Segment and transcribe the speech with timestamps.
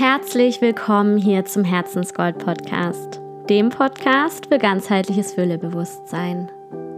[0.00, 6.50] herzlich willkommen hier zum Herzensgold Podcast, dem Podcast für ganzheitliches Füllebewusstsein.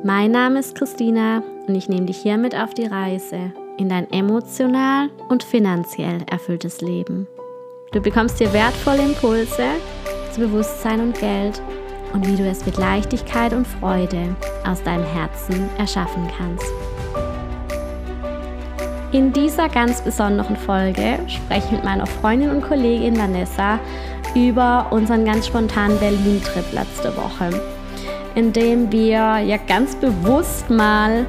[0.05, 5.11] Mein Name ist Christina und ich nehme dich hiermit auf die Reise in dein emotional
[5.29, 7.27] und finanziell erfülltes Leben.
[7.91, 9.64] Du bekommst hier wertvolle Impulse
[10.30, 11.61] zu Bewusstsein und Geld
[12.12, 16.73] und wie du es mit Leichtigkeit und Freude aus deinem Herzen erschaffen kannst.
[19.13, 23.79] In dieser ganz besonderen Folge spreche ich mit meiner Freundin und Kollegin Vanessa
[24.34, 27.51] über unseren ganz spontanen Berlin-Trip letzte Woche,
[28.34, 31.27] in dem wir ja ganz bewusst mal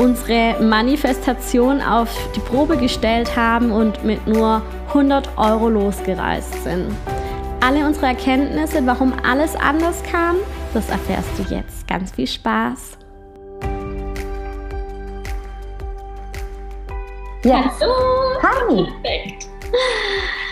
[0.00, 6.88] unsere Manifestation auf die Probe gestellt haben und mit nur 100 Euro losgereist sind.
[7.60, 10.38] Alle unsere Erkenntnisse, warum alles anders kam,
[10.74, 11.86] das erfährst du jetzt.
[11.86, 13.01] Ganz viel Spaß!
[17.44, 17.64] Ja.
[17.80, 18.40] Hallo.
[18.40, 18.86] Hi.
[19.02, 19.48] Perfekt.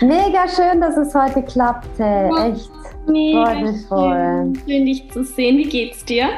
[0.00, 2.30] Mega schön, dass es heute klappte.
[2.42, 2.70] Echt.
[3.06, 4.52] Mega mich voll.
[4.66, 5.58] Schön, dich zu sehen.
[5.58, 6.30] Wie geht's dir?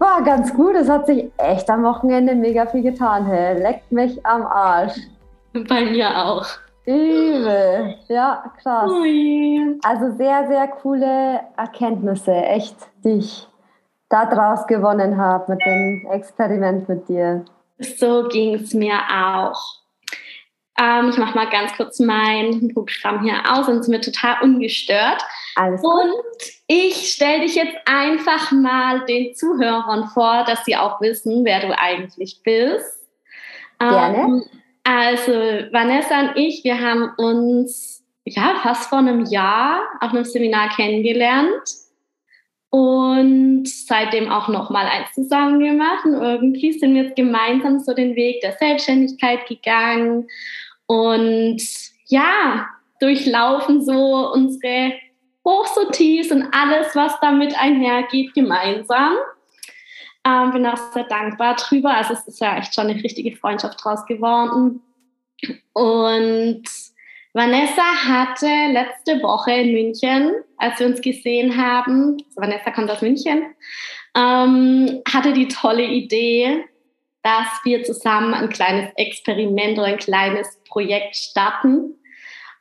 [0.00, 0.74] War ganz gut.
[0.74, 3.26] Es hat sich echt am Wochenende mega viel getan.
[3.26, 3.62] Hey.
[3.62, 4.96] Leckt mich am Arsch.
[5.68, 6.44] Bei mir auch.
[6.84, 7.94] Übel.
[8.08, 8.90] Ja, krass.
[8.90, 9.78] Ui.
[9.84, 12.32] Also sehr, sehr coole Erkenntnisse.
[12.32, 13.46] Echt, die ich
[14.08, 17.44] da draus gewonnen habe mit dem Experiment mit dir.
[17.78, 19.78] So ging es mir auch.
[20.80, 25.22] Ähm, ich mache mal ganz kurz mein Programm hier aus und sind wir total ungestört.
[25.56, 25.92] Alles gut.
[25.92, 26.12] Und
[26.68, 31.76] ich stelle dich jetzt einfach mal den Zuhörern vor, dass sie auch wissen, wer du
[31.76, 33.06] eigentlich bist.
[33.78, 34.18] Gerne.
[34.18, 34.44] Ähm,
[34.84, 35.32] also
[35.72, 41.87] Vanessa und ich, wir haben uns ja fast vor einem Jahr auf einem Seminar kennengelernt
[42.70, 46.04] und seitdem auch noch mal eins zusammen gemacht.
[46.04, 50.26] Und irgendwie sind wir jetzt gemeinsam so den Weg der Selbstständigkeit gegangen
[50.86, 51.62] und
[52.06, 52.66] ja,
[53.00, 54.94] durchlaufen so unsere
[55.44, 59.14] Hochs und Tiefs und alles, was damit einhergeht, gemeinsam.
[60.26, 61.94] Ähm, bin auch sehr dankbar drüber.
[61.94, 64.82] Also es ist ja echt schon eine richtige Freundschaft draus geworden.
[65.72, 66.64] Und
[67.38, 73.54] Vanessa hatte letzte Woche in München, als wir uns gesehen haben, Vanessa kommt aus München,
[74.16, 76.64] ähm, hatte die tolle Idee,
[77.22, 81.94] dass wir zusammen ein kleines Experiment oder ein kleines Projekt starten.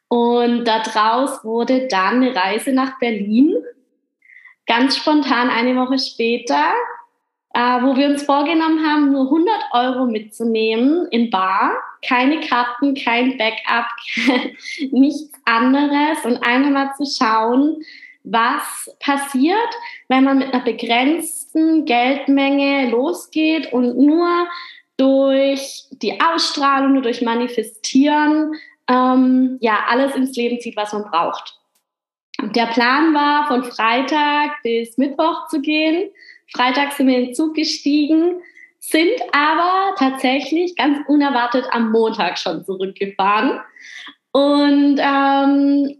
[0.09, 3.55] Und daraus wurde dann eine Reise nach Berlin,
[4.67, 6.71] ganz spontan eine Woche später,
[7.53, 11.71] äh, wo wir uns vorgenommen haben, nur 100 Euro mitzunehmen in Bar
[12.01, 13.87] keine Karten, kein Backup,
[14.91, 17.83] nichts anderes und einfach mal zu schauen,
[18.23, 19.69] was passiert,
[20.09, 24.47] wenn man mit einer begrenzten Geldmenge losgeht und nur
[24.97, 28.53] durch die Ausstrahlung, nur durch Manifestieren,
[28.89, 31.59] ähm, ja, alles ins Leben zieht, was man braucht.
[32.41, 36.09] Der Plan war, von Freitag bis Mittwoch zu gehen.
[36.53, 38.41] Freitag sind wir in den Zug gestiegen,
[38.79, 43.59] sind aber tatsächlich ganz unerwartet am Montag schon zurückgefahren.
[44.31, 45.97] Und ähm,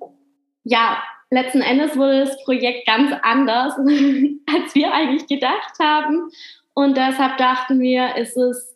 [0.64, 6.30] ja, letzten Endes wurde das Projekt ganz anders, als wir eigentlich gedacht haben.
[6.74, 8.76] Und deshalb dachten wir, ist es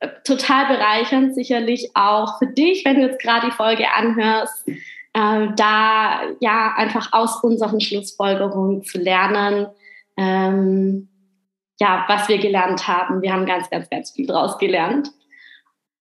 [0.00, 5.48] äh, total bereichernd, sicherlich auch für dich, wenn du jetzt gerade die Folge anhörst, äh,
[5.56, 9.66] da ja einfach aus unseren Schlussfolgerungen zu lernen.
[10.16, 11.08] Ähm,
[11.80, 13.22] ja, was wir gelernt haben.
[13.22, 15.10] Wir haben ganz, ganz, ganz viel draus gelernt.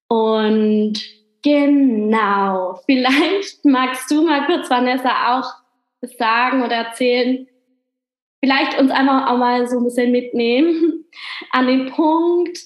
[0.07, 1.01] Und
[1.41, 5.52] genau, vielleicht magst du mal kurz, Vanessa, auch
[6.18, 7.47] sagen oder erzählen,
[8.44, 11.06] vielleicht uns einfach auch mal so ein bisschen mitnehmen
[11.52, 12.57] an den Punkt,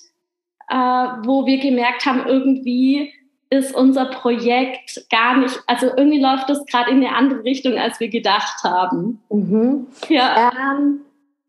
[0.70, 3.14] äh, wo wir gemerkt haben, irgendwie
[3.50, 8.00] ist unser Projekt gar nicht, also irgendwie läuft es gerade in eine andere Richtung, als
[8.00, 9.22] wir gedacht haben.
[9.30, 9.88] Mhm.
[10.10, 10.52] Ja.
[10.52, 11.02] Ähm,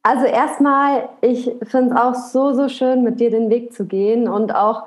[0.03, 4.28] also erstmal, ich finde es auch so, so schön, mit dir den Weg zu gehen
[4.28, 4.84] und auch,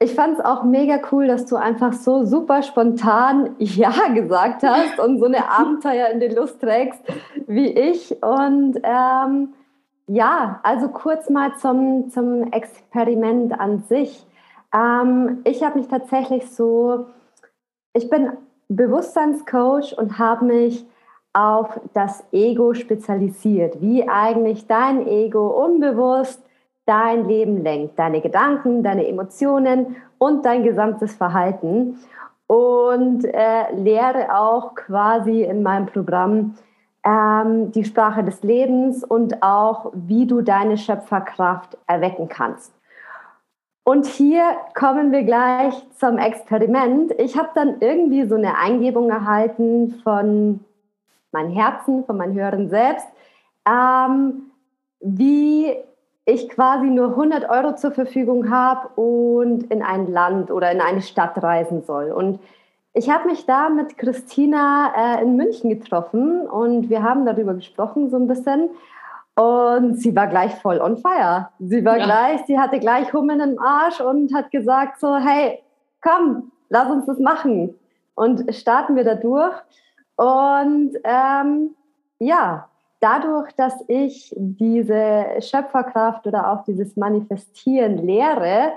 [0.00, 4.98] ich fand es auch mega cool, dass du einfach so super spontan Ja gesagt hast
[5.00, 7.02] und so eine Abenteuer in die Lust trägst
[7.46, 8.22] wie ich.
[8.22, 9.54] Und ähm,
[10.06, 14.24] ja, also kurz mal zum, zum Experiment an sich.
[14.74, 17.06] Ähm, ich habe mich tatsächlich so,
[17.92, 18.32] ich bin
[18.68, 20.86] Bewusstseinscoach und habe mich
[21.38, 26.42] auf das Ego spezialisiert, wie eigentlich dein Ego unbewusst
[26.84, 31.98] dein Leben lenkt, deine Gedanken, deine Emotionen und dein gesamtes Verhalten.
[32.46, 36.54] Und äh, lehre auch quasi in meinem Programm
[37.04, 42.72] ähm, die Sprache des Lebens und auch, wie du deine Schöpferkraft erwecken kannst.
[43.84, 44.42] Und hier
[44.74, 47.12] kommen wir gleich zum Experiment.
[47.18, 50.60] Ich habe dann irgendwie so eine Eingebung erhalten von
[51.32, 53.06] meinem Herzen, von meinem Höheren Selbst,
[53.68, 54.50] ähm,
[55.00, 55.76] wie
[56.24, 61.00] ich quasi nur 100 Euro zur Verfügung habe und in ein Land oder in eine
[61.00, 62.12] Stadt reisen soll.
[62.12, 62.38] Und
[62.92, 68.10] ich habe mich da mit Christina äh, in München getroffen und wir haben darüber gesprochen
[68.10, 68.70] so ein bisschen.
[69.36, 71.48] Und sie war gleich voll on fire.
[71.60, 72.04] Sie war ja.
[72.04, 75.62] gleich, sie hatte gleich Hummeln im Arsch und hat gesagt so, hey,
[76.02, 77.74] komm, lass uns das machen.
[78.16, 79.54] Und starten wir da durch.
[80.18, 81.76] Und ähm,
[82.18, 82.68] ja,
[82.98, 88.72] dadurch, dass ich diese Schöpferkraft oder auch dieses Manifestieren lehre,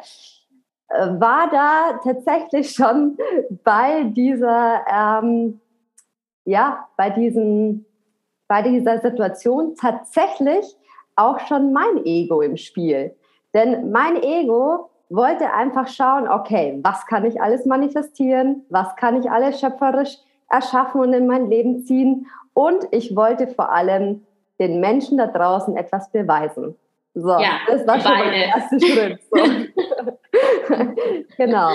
[0.89, 3.17] äh, war da tatsächlich schon
[3.63, 5.59] bei dieser, ähm,
[6.45, 7.87] ja, bei diesen,
[8.47, 10.77] bei dieser Situation tatsächlich
[11.15, 13.15] auch schon mein Ego im Spiel.
[13.55, 18.63] Denn mein Ego wollte einfach schauen, okay, was kann ich alles manifestieren?
[18.69, 20.19] Was kann ich alles schöpferisch
[20.51, 22.27] erschaffen und in mein Leben ziehen?
[22.53, 24.25] Und ich wollte vor allem
[24.59, 26.75] den Menschen da draußen etwas beweisen.
[27.13, 28.31] So, ja, das war schon beide.
[28.31, 29.19] der erste Schritt.
[29.29, 29.43] So.
[31.37, 31.71] genau.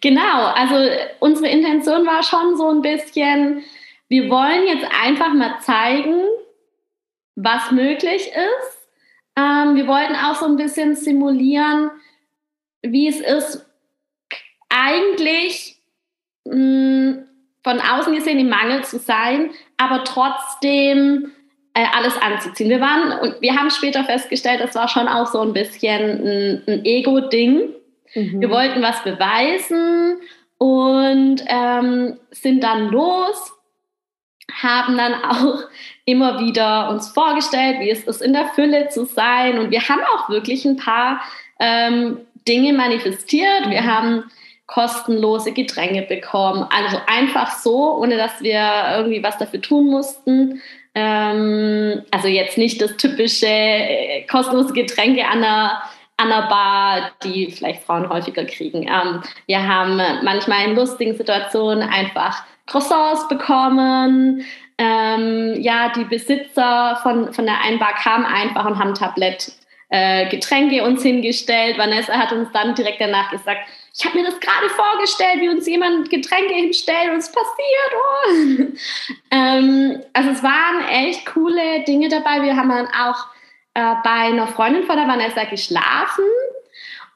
[0.00, 0.74] Genau, also
[1.20, 3.62] unsere Intention war schon so ein bisschen,
[4.08, 6.24] wir wollen jetzt einfach mal zeigen,
[7.36, 8.88] was möglich ist.
[9.36, 11.90] Ähm, wir wollten auch so ein bisschen simulieren,
[12.82, 13.64] wie es ist,
[14.68, 15.81] eigentlich
[16.44, 17.24] mh, hm,
[17.64, 21.32] von außen gesehen im Mangel zu sein, aber trotzdem
[21.74, 22.70] äh, alles anzuziehen.
[22.70, 26.62] Wir waren und wir haben später festgestellt, das war schon auch so ein bisschen ein,
[26.66, 27.70] ein Ego-Ding.
[28.14, 28.40] Mhm.
[28.40, 30.18] Wir wollten was beweisen
[30.58, 33.52] und ähm, sind dann los,
[34.60, 35.60] haben dann auch
[36.04, 39.58] immer wieder uns vorgestellt, wie es ist, in der Fülle zu sein.
[39.58, 41.22] Und wir haben auch wirklich ein paar
[41.58, 43.70] ähm, Dinge manifestiert.
[43.70, 43.86] Wir mhm.
[43.86, 44.24] haben
[44.72, 46.66] kostenlose Getränke bekommen.
[46.70, 48.62] Also einfach so, ohne dass wir
[48.96, 50.62] irgendwie was dafür tun mussten.
[50.94, 55.82] Ähm, also jetzt nicht das typische äh, kostenlose Getränke an der,
[56.16, 58.82] an der Bar, die vielleicht Frauen häufiger kriegen.
[58.84, 64.44] Ähm, wir haben manchmal in lustigen Situationen einfach Croissants bekommen.
[64.78, 69.52] Ähm, ja, die Besitzer von, von der einen Bar kamen einfach und haben Tablett
[69.90, 71.76] äh, Getränke uns hingestellt.
[71.76, 73.60] Vanessa hat uns dann direkt danach gesagt,
[73.94, 77.92] ich habe mir das gerade vorgestellt, wie uns jemand Getränke hinstellt und es passiert.
[77.94, 78.64] Oh.
[79.30, 82.42] ähm, also es waren echt coole Dinge dabei.
[82.42, 83.26] Wir haben dann auch
[83.74, 86.24] äh, bei einer Freundin von der Vanessa geschlafen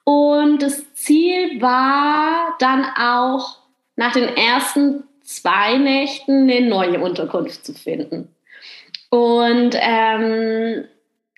[0.04, 3.58] und das Ziel war dann auch
[3.96, 8.34] nach den ersten zwei Nächten eine neue Unterkunft zu finden.
[9.10, 10.84] Und ähm,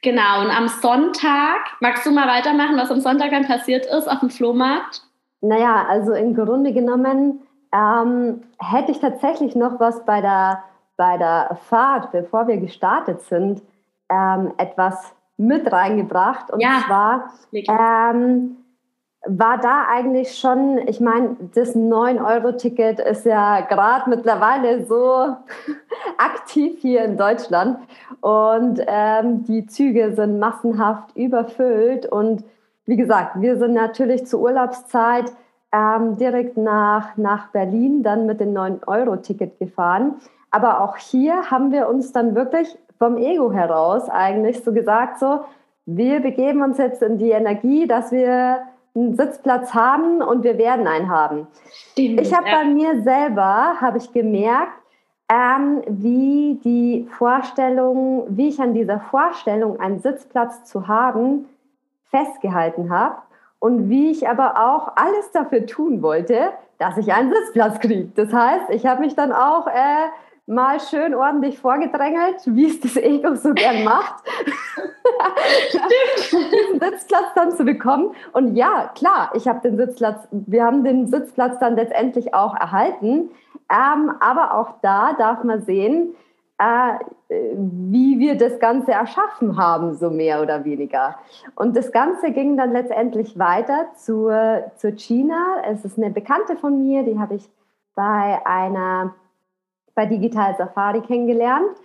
[0.03, 4.21] genau, und am Sonntag, magst du mal weitermachen, was am Sonntag dann passiert ist auf
[4.21, 5.03] dem Flohmarkt?
[5.41, 7.41] Naja, also im Grunde genommen
[7.73, 10.65] ähm, hätte ich tatsächlich noch was bei der,
[10.97, 13.63] bei der Fahrt, bevor wir gestartet sind,
[14.09, 16.51] ähm, etwas mit reingebracht.
[16.51, 18.57] Und ja, zwar ähm,
[19.27, 25.37] war da eigentlich schon, ich meine, das 9-Euro-Ticket ist ja gerade mittlerweile so
[26.19, 27.79] aktiv hier in Deutschland
[28.21, 32.45] und ähm, die Züge sind massenhaft überfüllt und
[32.89, 35.31] wie gesagt, wir sind natürlich zur Urlaubszeit
[35.73, 40.15] ähm, direkt nach, nach Berlin dann mit dem 9-Euro-Ticket gefahren.
[40.51, 45.41] Aber auch hier haben wir uns dann wirklich vom Ego heraus eigentlich so gesagt, so,
[45.85, 48.63] wir begeben uns jetzt in die Energie, dass wir
[48.95, 51.47] einen Sitzplatz haben und wir werden einen haben.
[51.71, 52.57] Stimmt, ich habe ja.
[52.57, 54.73] bei mir selber, habe ich gemerkt,
[55.31, 61.45] ähm, wie die Vorstellung, wie ich an dieser Vorstellung, einen Sitzplatz zu haben,
[62.11, 63.17] festgehalten habe
[63.59, 68.11] und wie ich aber auch alles dafür tun wollte, dass ich einen Sitzplatz kriege.
[68.15, 70.09] Das heißt, ich habe mich dann auch äh,
[70.47, 74.25] mal schön ordentlich vorgedrängelt, wie es das Ego so gern macht,
[76.31, 78.15] diesen Sitzplatz dann zu bekommen.
[78.33, 83.31] Und ja, klar, ich habe den Sitzplatz, wir haben den Sitzplatz dann letztendlich auch erhalten.
[83.71, 86.15] Ähm, aber auch da darf man sehen,
[86.59, 86.99] äh,
[87.29, 91.15] wie wir das Ganze erschaffen haben, so mehr oder weniger.
[91.55, 95.63] Und das Ganze ging dann letztendlich weiter zur, zur China.
[95.65, 97.49] Es ist eine Bekannte von mir, die habe ich
[97.95, 99.15] bei einer,
[99.95, 101.77] bei Digital Safari kennengelernt.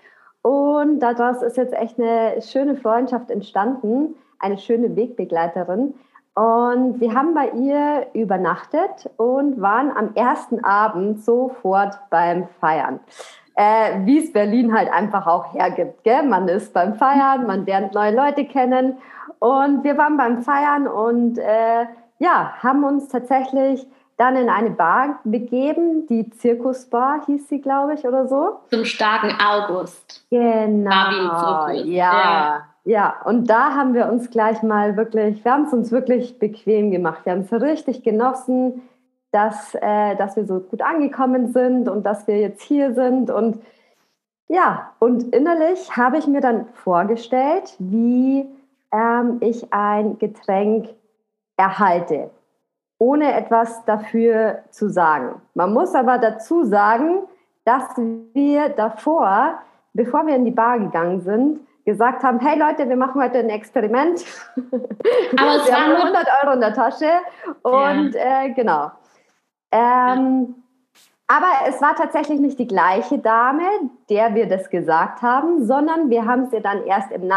[0.42, 5.94] Und daraus ist jetzt echt eine schöne Freundschaft entstanden, eine schöne Wegbegleiterin.
[6.34, 13.00] Und wir haben bei ihr übernachtet und waren am ersten Abend sofort beim Feiern
[13.56, 16.04] äh, wie es Berlin halt einfach auch hergibt.
[16.04, 16.24] Gell?
[16.24, 18.98] Man ist beim Feiern, man lernt neue Leute kennen
[19.40, 21.86] Und wir waren beim Feiern und äh,
[22.20, 23.86] ja, haben uns tatsächlich
[24.18, 28.60] dann in eine Bar begeben, die Zirkusbar hieß sie, glaube ich, oder so.
[28.70, 30.26] Zum starken August.
[30.30, 31.68] Genau.
[31.70, 33.16] Ja, ja, ja.
[33.26, 37.26] Und da haben wir uns gleich mal wirklich, wir haben es uns wirklich bequem gemacht.
[37.26, 38.84] Wir haben es richtig genossen,
[39.34, 43.30] dass, äh, dass wir so gut angekommen sind und dass wir jetzt hier sind.
[43.30, 43.62] Und
[44.48, 48.46] ja, und innerlich habe ich mir dann vorgestellt, wie
[48.92, 50.90] ähm, ich ein Getränk
[51.58, 52.30] erhalte
[53.04, 55.42] ohne etwas dafür zu sagen.
[55.56, 57.24] Man muss aber dazu sagen,
[57.66, 57.84] dass
[58.34, 59.60] wir davor,
[59.94, 63.50] bevor wir in die Bar gegangen sind, gesagt haben, hey Leute, wir machen heute ein
[63.50, 64.24] Experiment.
[64.56, 67.10] Aber es wir waren 100 Euro in der Tasche
[67.64, 68.46] und ja.
[68.46, 68.92] äh, genau.
[69.74, 70.56] Ähm,
[71.28, 73.64] aber es war tatsächlich nicht die gleiche Dame,
[74.10, 77.28] der wir das gesagt haben, sondern wir haben es ihr dann erst im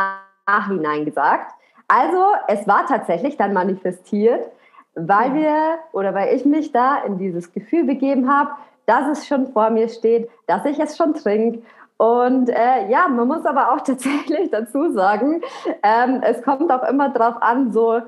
[0.47, 1.53] Nachhinein gesagt.
[1.89, 4.51] Also es war tatsächlich dann manifestiert
[4.97, 8.51] weil wir oder weil ich mich da in dieses Gefühl begeben habe,
[8.87, 11.63] dass es schon vor mir steht, dass ich es schon trinke.
[11.99, 15.43] Und äh, ja, man muss aber auch tatsächlich dazu sagen,
[15.83, 18.01] ähm, es kommt auch immer darauf an, so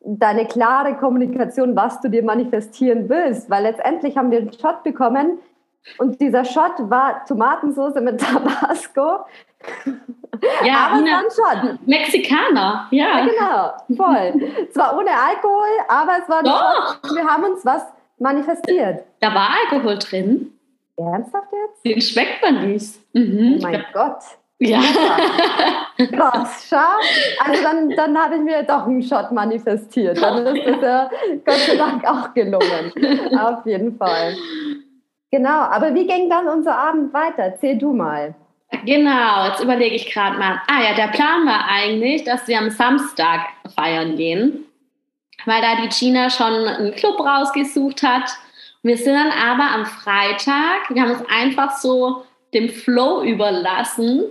[0.00, 3.48] deine klare Kommunikation, was du dir manifestieren willst.
[3.50, 5.38] Weil letztendlich haben wir einen Shot bekommen
[5.98, 9.24] und dieser Shot war Tomatensauce mit Tabasco
[10.64, 11.78] ja, aber Ina, schon.
[11.86, 13.18] Mexikaner, ja.
[13.18, 13.26] ja.
[13.26, 14.68] Genau, voll.
[14.72, 17.14] Zwar ohne Alkohol, aber es war Doch.
[17.14, 17.82] wir haben uns was
[18.18, 19.04] manifestiert.
[19.20, 20.52] Da war Alkohol drin.
[20.96, 21.84] Ernsthaft jetzt?
[21.84, 22.94] Den schmeckt man nicht.
[23.14, 23.58] Mhm.
[23.58, 24.18] Oh mein Gott.
[24.60, 24.80] Ja.
[26.12, 27.44] Krass, schau.
[27.44, 30.20] Also dann, dann habe ich mir doch einen Shot manifestiert.
[30.20, 31.10] Dann ist es ja
[31.44, 32.92] Gott sei Dank auch gelungen.
[33.38, 34.34] Auf jeden Fall.
[35.30, 37.44] Genau, aber wie ging dann unser Abend weiter?
[37.44, 38.34] Erzähl du mal.
[38.84, 40.60] Genau, jetzt überlege ich gerade mal.
[40.68, 43.40] Ah ja, der Plan war eigentlich, dass wir am Samstag
[43.74, 44.64] feiern gehen,
[45.46, 48.30] weil da die Gina schon einen Club rausgesucht hat.
[48.82, 52.24] Wir sind dann aber am Freitag, wir haben es einfach so
[52.54, 54.24] dem Flow überlassen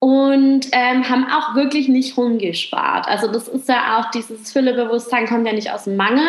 [0.00, 3.06] und ähm, haben auch wirklich nicht rumgespart.
[3.06, 6.26] Also das ist ja auch dieses Füllebewusstsein kommt ja nicht aus dem Mangel.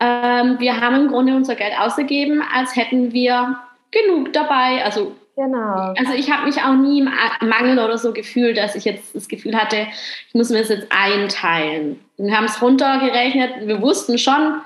[0.00, 3.58] Ähm, wir haben im Grunde unser Geld ausgegeben, als hätten wir
[3.90, 4.84] genug dabei.
[4.84, 5.92] Also Genau.
[5.98, 7.10] Also ich habe mich auch nie im
[7.48, 9.86] Mangel oder so gefühlt, dass ich jetzt das Gefühl hatte,
[10.28, 12.00] ich muss mir das jetzt einteilen.
[12.16, 13.66] Wir haben es runtergerechnet.
[13.66, 14.62] Wir wussten schon,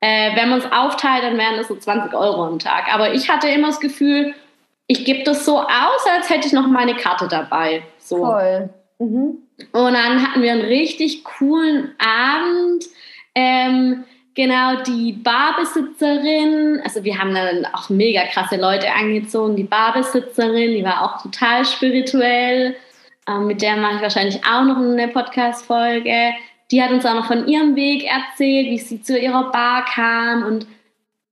[0.00, 2.92] äh, wenn man es aufteilt, dann wären das so 20 Euro am Tag.
[2.92, 4.34] Aber ich hatte immer das Gefühl,
[4.90, 7.84] ich gebe das so aus, als hätte ich noch meine Karte dabei.
[7.98, 8.16] So.
[8.24, 8.70] Voll.
[8.98, 9.38] Mhm.
[9.72, 12.86] Und dann hatten wir einen richtig coolen Abend.
[13.36, 14.04] Ähm,
[14.36, 19.56] Genau, die Barbesitzerin, also wir haben dann auch mega krasse Leute angezogen.
[19.56, 22.76] Die Barbesitzerin, die war auch total spirituell.
[23.28, 26.30] Ähm, mit der mache ich wahrscheinlich auch noch eine Podcast-Folge.
[26.70, 30.44] Die hat uns auch noch von ihrem Weg erzählt, wie sie zu ihrer Bar kam.
[30.44, 30.66] Und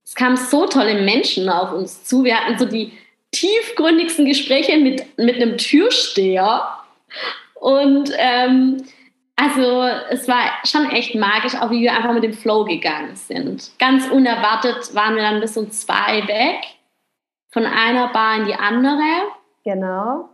[0.03, 2.25] es kamen so tolle Menschen auf uns zu.
[2.25, 2.91] Wir hatten so die
[3.31, 6.67] tiefgründigsten Gespräche mit, mit einem Türsteher.
[7.55, 8.83] Und ähm,
[9.35, 13.71] also es war schon echt magisch, auch wie wir einfach mit dem Flow gegangen sind.
[13.79, 16.59] Ganz unerwartet waren wir dann bis um zwei weg,
[17.51, 19.29] von einer Bar in die andere.
[19.63, 20.29] Genau.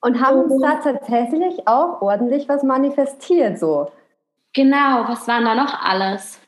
[0.00, 3.90] Und haben uns da tatsächlich auch ordentlich was manifestiert so.
[4.52, 6.40] Genau, was waren da noch alles?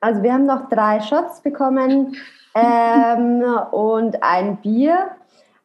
[0.00, 2.16] Also wir haben noch drei Shots bekommen
[2.56, 5.10] ähm, und ein Bier.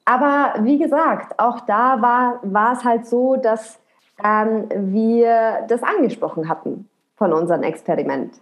[0.06, 3.80] Aber wie gesagt, auch da war, war es halt so, dass
[4.24, 8.34] ähm, wir das angesprochen hatten von unserem Experiment.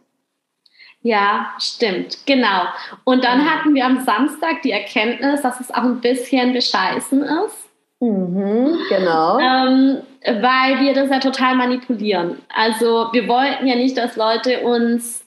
[1.02, 2.64] Ja, stimmt, genau.
[3.06, 7.70] Und dann hatten wir am Samstag die Erkenntnis, dass es auch ein bisschen bescheißen ist.
[8.02, 9.40] Mhm, genau.
[9.40, 12.42] Ähm, weil wir das ja total manipulieren.
[12.54, 15.26] Also wir wollten ja nicht, dass Leute uns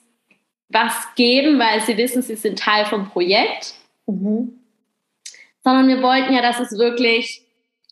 [0.69, 3.73] was geben, weil sie wissen, sie sind Teil vom Projekt,
[4.07, 4.59] mhm.
[5.63, 7.43] sondern wir wollten ja, dass es wirklich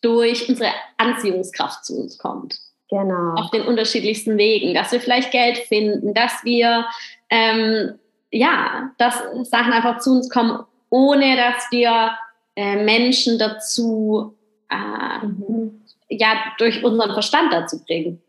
[0.02, 2.58] durch unsere Anziehungskraft zu uns kommt.
[2.90, 3.34] Genau.
[3.36, 6.84] Auf den unterschiedlichsten Wegen, dass wir vielleicht Geld finden, dass wir,
[7.30, 7.98] ähm,
[8.30, 12.12] ja, dass Sachen einfach zu uns kommen, ohne dass wir
[12.54, 14.34] äh, Menschen dazu,
[14.68, 15.82] äh, mhm.
[16.10, 18.20] ja, durch unseren Verstand dazu bringen.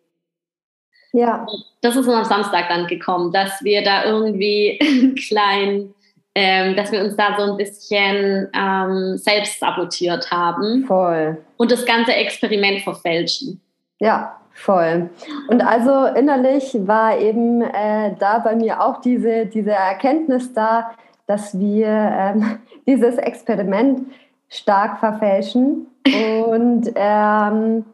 [1.13, 1.45] Ja.
[1.81, 4.79] Das ist uns am Samstag dann gekommen, dass wir da irgendwie
[5.27, 5.93] kleinen
[6.35, 10.85] ähm, dass wir uns da so ein bisschen ähm, selbst sabotiert haben.
[10.85, 11.37] Voll.
[11.57, 13.61] Und das ganze Experiment verfälschen.
[13.99, 15.09] Ja, voll.
[15.47, 20.91] Und also innerlich war eben äh, da bei mir auch diese, diese Erkenntnis da,
[21.27, 24.01] dass wir ähm, dieses Experiment
[24.49, 25.87] stark verfälschen.
[26.47, 27.85] Und ähm,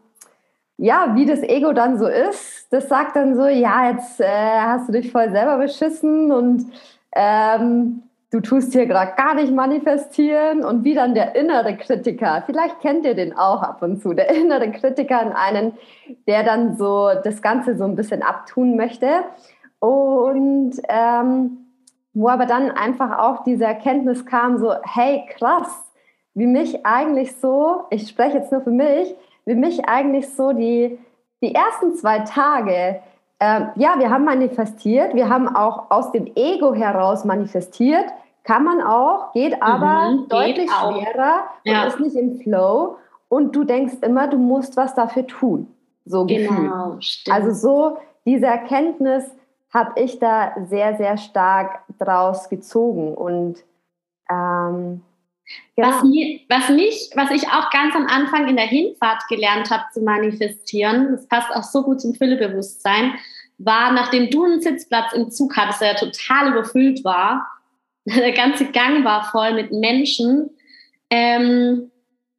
[0.80, 4.88] ja, wie das Ego dann so ist, das sagt dann so, ja, jetzt äh, hast
[4.88, 6.68] du dich voll selber beschissen und
[7.14, 10.64] ähm, du tust hier gerade gar nicht manifestieren.
[10.64, 14.30] Und wie dann der innere Kritiker, vielleicht kennt ihr den auch ab und zu, der
[14.36, 15.74] innere Kritiker in einen,
[16.28, 19.10] der dann so das Ganze so ein bisschen abtun möchte.
[19.80, 21.58] Und ähm,
[22.14, 25.92] wo aber dann einfach auch diese Erkenntnis kam, so, hey, krass,
[26.36, 29.14] wie mich eigentlich so, ich spreche jetzt nur für mich,
[29.50, 31.00] wie mich eigentlich so die,
[31.42, 33.02] die ersten zwei Tage,
[33.40, 38.06] äh, ja, wir haben manifestiert, wir haben auch aus dem Ego heraus manifestiert,
[38.44, 41.82] kann man auch, geht aber mhm, deutlich geht schwerer ja.
[41.82, 45.68] und ist nicht im Flow und du denkst immer, du musst was dafür tun.
[46.06, 47.28] So genau, gefühlt.
[47.32, 49.26] Also so diese Erkenntnis
[49.74, 53.64] habe ich da sehr, sehr stark draus gezogen und
[54.30, 55.02] ähm,
[55.76, 55.88] Genau.
[55.88, 59.86] Was, mir, was, mich, was ich auch ganz am Anfang in der Hinfahrt gelernt habe
[59.94, 63.14] zu manifestieren, das passt auch so gut zum Füllebewusstsein,
[63.58, 67.48] war, nachdem du einen Sitzplatz im Zug hattest, der total überfüllt war,
[68.06, 70.50] der ganze Gang war voll mit Menschen,
[71.10, 71.92] ähm,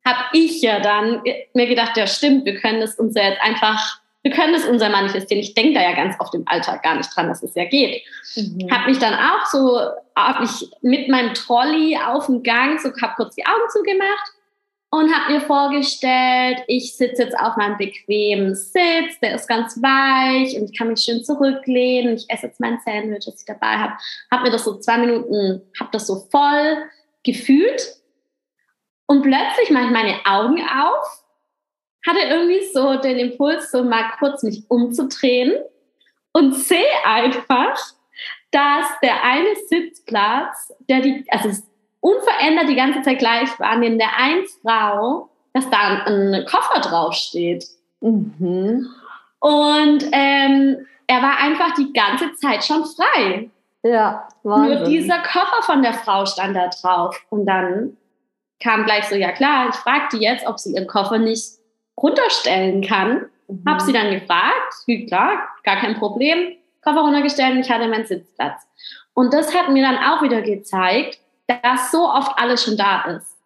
[0.04, 1.22] habe ich ja dann
[1.54, 4.90] mir gedacht, ja stimmt, wir können das uns ja jetzt einfach wir können das unser
[4.90, 5.40] manifestieren.
[5.40, 8.02] Ich denke da ja ganz oft im Alltag gar nicht dran, dass es ja geht.
[8.36, 8.70] Mhm.
[8.70, 9.80] Habe mich dann auch so,
[10.16, 14.32] habe ich mit meinem Trolley auf dem Gang, so habe kurz die Augen zugemacht
[14.90, 20.60] und habe mir vorgestellt, ich sitze jetzt auf meinem bequemen Sitz, der ist ganz weich
[20.60, 22.16] und ich kann mich schön zurücklehnen.
[22.16, 23.94] Ich esse jetzt mein Sandwich, das ich dabei habe.
[24.30, 26.82] Habe mir das so zwei Minuten, habe das so voll
[27.24, 27.96] gefühlt
[29.06, 31.24] und plötzlich mache ich meine Augen auf
[32.06, 35.52] hatte irgendwie so den Impuls, so mal kurz mich umzudrehen
[36.32, 37.76] und sehe einfach,
[38.50, 41.50] dass der eine Sitzplatz, der die, also
[42.00, 47.66] unverändert die ganze Zeit gleich war, neben der einen Frau, dass da ein, Koffer draufsteht.
[48.00, 48.88] Mhm.
[49.40, 53.50] Und ähm, er war einfach die ganze Zeit schon frei.
[53.82, 54.78] Ja, Wahnsinn.
[54.78, 57.20] Nur dieser Koffer von der Frau stand da drauf.
[57.30, 57.96] Und dann
[58.62, 61.59] kam gleich so, ja klar, ich fragte jetzt, ob sie ihren Koffer nicht
[62.02, 63.26] runterstellen kann.
[63.48, 63.64] Mhm.
[63.66, 64.74] Habe sie dann gefragt,
[65.08, 68.62] klar, gar kein Problem, Koffer runtergestellt und ich hatte meinen Sitzplatz.
[69.14, 73.36] Und das hat mir dann auch wieder gezeigt, dass so oft alles schon da ist.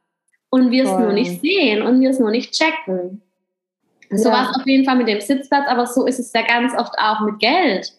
[0.51, 3.23] Und wir es nur nicht sehen und wir es nur nicht checken.
[4.11, 4.19] Ja.
[4.19, 6.75] So war es auf jeden Fall mit dem Sitzplatz, aber so ist es ja ganz
[6.79, 7.93] oft auch mit Geld.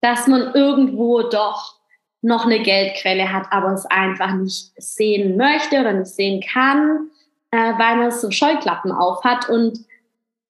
[0.00, 1.74] Dass man irgendwo doch
[2.22, 7.10] noch eine Geldquelle hat, aber es einfach nicht sehen möchte oder nicht sehen kann
[7.50, 9.78] äh, weil man so Scheuklappen auf hat und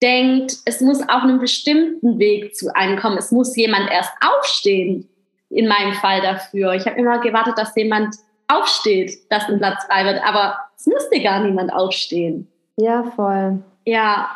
[0.03, 3.19] denkt, es muss auf einem bestimmten Weg zu einem kommen.
[3.19, 5.09] Es muss jemand erst aufstehen,
[5.51, 6.75] in meinem Fall dafür.
[6.75, 8.17] Ich habe immer gewartet, dass jemand
[8.49, 12.49] aufsteht, dass ein Platz frei wird, aber es musste gar niemand aufstehen.
[12.77, 13.63] Ja, voll.
[13.85, 14.31] Ja,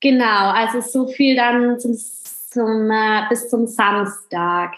[0.00, 0.50] genau.
[0.50, 4.74] Also so viel dann zum, zum äh, bis zum Samstag.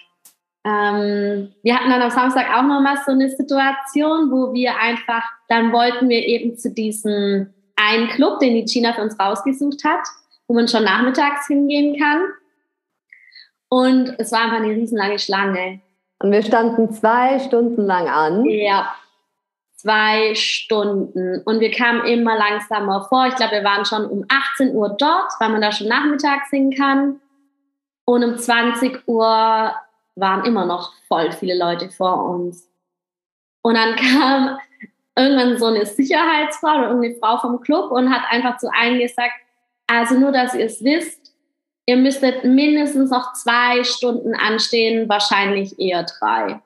[0.65, 5.73] Ähm, wir hatten dann am Samstag auch nochmal so eine Situation, wo wir einfach, dann
[5.73, 10.07] wollten wir eben zu diesem einen Club, den die China für uns rausgesucht hat,
[10.47, 12.23] wo man schon nachmittags hingehen kann.
[13.69, 15.81] Und es war einfach eine riesenlange Schlange.
[16.21, 18.45] Und wir standen zwei Stunden lang an.
[18.45, 18.95] Ja,
[19.75, 21.43] zwei Stunden.
[21.45, 23.27] Und wir kamen immer langsamer vor.
[23.27, 26.73] Ich glaube, wir waren schon um 18 Uhr dort, weil man da schon nachmittags hin
[26.77, 27.21] kann.
[28.05, 29.73] Und um 20 Uhr
[30.15, 32.69] waren immer noch voll viele Leute vor uns.
[33.63, 34.59] Und dann kam
[35.17, 39.33] irgendwann so eine Sicherheitsfrau oder irgendeine Frau vom Club und hat einfach zu allen gesagt,
[39.87, 41.35] also nur, dass ihr es wisst,
[41.87, 46.61] ihr müsstet mindestens noch zwei Stunden anstehen, wahrscheinlich eher drei.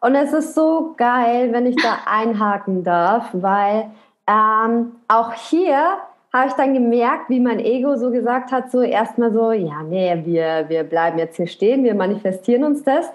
[0.00, 3.90] Und es ist so geil, wenn ich da einhaken darf, weil
[4.28, 5.98] ähm, auch hier
[6.32, 10.20] habe ich dann gemerkt, wie mein Ego so gesagt hat, so erstmal so, ja, nee,
[10.24, 13.10] wir, wir bleiben jetzt hier stehen, wir manifestieren uns das.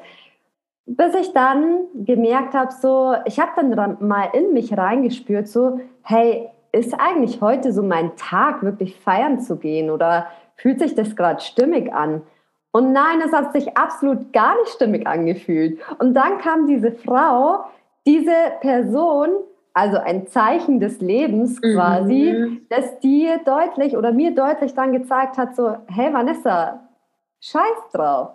[0.86, 6.50] Bis ich dann gemerkt habe, so, ich habe dann mal in mich reingespürt, so, hey,
[6.72, 11.40] ist eigentlich heute so mein Tag, wirklich feiern zu gehen oder fühlt sich das gerade
[11.42, 12.24] stimmig an?
[12.72, 15.80] Und nein, es hat sich absolut gar nicht stimmig angefühlt.
[16.00, 17.66] Und dann kam diese Frau,
[18.08, 19.30] diese Person
[19.74, 22.66] also ein Zeichen des Lebens quasi, mhm.
[22.70, 26.82] dass dir deutlich oder mir deutlich dann gezeigt hat, so, hey Vanessa,
[27.42, 28.30] scheiß drauf.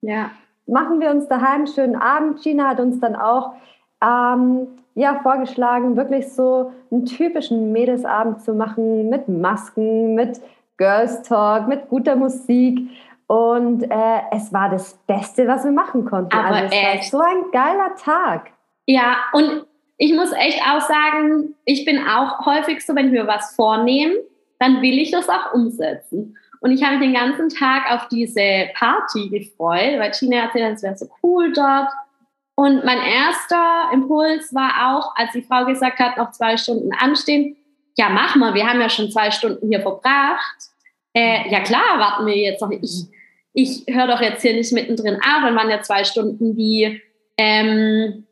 [0.00, 0.30] Ja.
[0.66, 2.40] Machen wir uns daheim einen schönen Abend.
[2.42, 3.54] Gina hat uns dann auch
[4.00, 10.40] ähm, ja, vorgeschlagen, wirklich so einen typischen Mädelsabend zu machen mit Masken, mit
[10.76, 12.88] Girls Talk, mit guter Musik.
[13.26, 16.36] Und äh, es war das Beste, was wir machen konnten.
[16.36, 18.50] Aber also es war so ein geiler Tag.
[18.86, 19.66] Ja, und
[20.02, 24.14] ich muss echt auch sagen, ich bin auch häufig so, wenn ich mir was vornehme,
[24.58, 26.36] dann will ich das auch umsetzen.
[26.60, 30.82] Und ich habe mich den ganzen Tag auf diese Party gefreut, weil China erzählt, es
[30.82, 31.88] wäre so cool dort.
[32.56, 37.56] Und mein erster Impuls war auch, als die Frau gesagt hat, noch zwei Stunden anstehen,
[37.96, 40.56] ja, mach mal, wir haben ja schon zwei Stunden hier verbracht.
[41.14, 42.72] Äh, ja klar, warten wir jetzt noch.
[42.72, 43.04] Ich,
[43.52, 47.00] ich höre doch jetzt hier nicht mittendrin auf, dann waren ja zwei Stunden wie
[47.38, 48.26] ähm,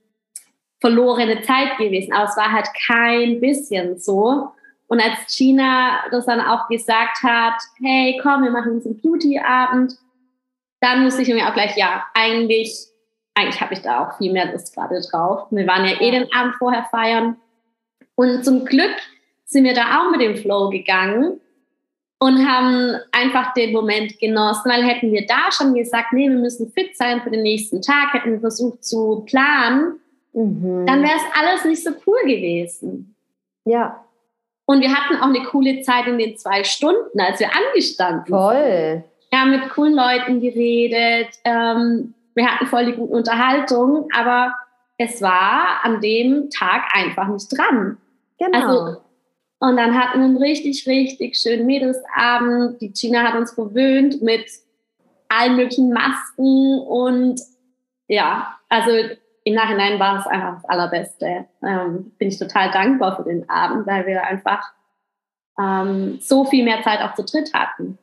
[0.80, 2.12] verlorene Zeit gewesen.
[2.12, 4.48] Aber es war halt kein bisschen so.
[4.88, 9.96] Und als Gina das dann auch gesagt hat, hey, komm, wir machen uns einen Beauty-Abend,
[10.80, 12.86] dann musste ich mir auch gleich, ja, eigentlich,
[13.34, 15.46] eigentlich habe ich da auch viel mehr Lust gerade drauf.
[15.50, 17.36] Wir waren ja eh den Abend vorher feiern.
[18.16, 18.96] Und zum Glück
[19.44, 21.40] sind wir da auch mit dem Flow gegangen
[22.18, 26.70] und haben einfach den Moment genossen, weil hätten wir da schon gesagt, nee, wir müssen
[26.72, 30.00] fit sein für den nächsten Tag, hätten wir versucht zu planen,
[30.32, 30.86] mhm.
[30.86, 33.14] dann wäre es alles nicht so cool gewesen.
[33.64, 34.04] Ja,
[34.70, 39.02] und wir hatten auch eine coole Zeit in den zwei Stunden, als wir angestanden Voll.
[39.30, 41.26] Wir haben mit coolen Leuten geredet.
[41.42, 44.54] Ähm, wir hatten voll die gute Unterhaltung, aber
[44.96, 47.98] es war an dem Tag einfach nicht dran.
[48.38, 48.58] Genau.
[48.58, 49.00] Also,
[49.58, 52.80] und dann hatten wir einen richtig, richtig schönen Mädelsabend.
[52.80, 54.46] Die Gina hat uns verwöhnt mit
[55.28, 57.40] allen möglichen Masken und
[58.06, 58.92] ja, also
[59.44, 61.46] im Nachhinein war es einfach das Allerbeste.
[61.62, 64.72] Ähm, bin ich total dankbar für den Abend, weil wir einfach
[65.58, 67.98] ähm, so viel mehr Zeit auch zu dritt hatten.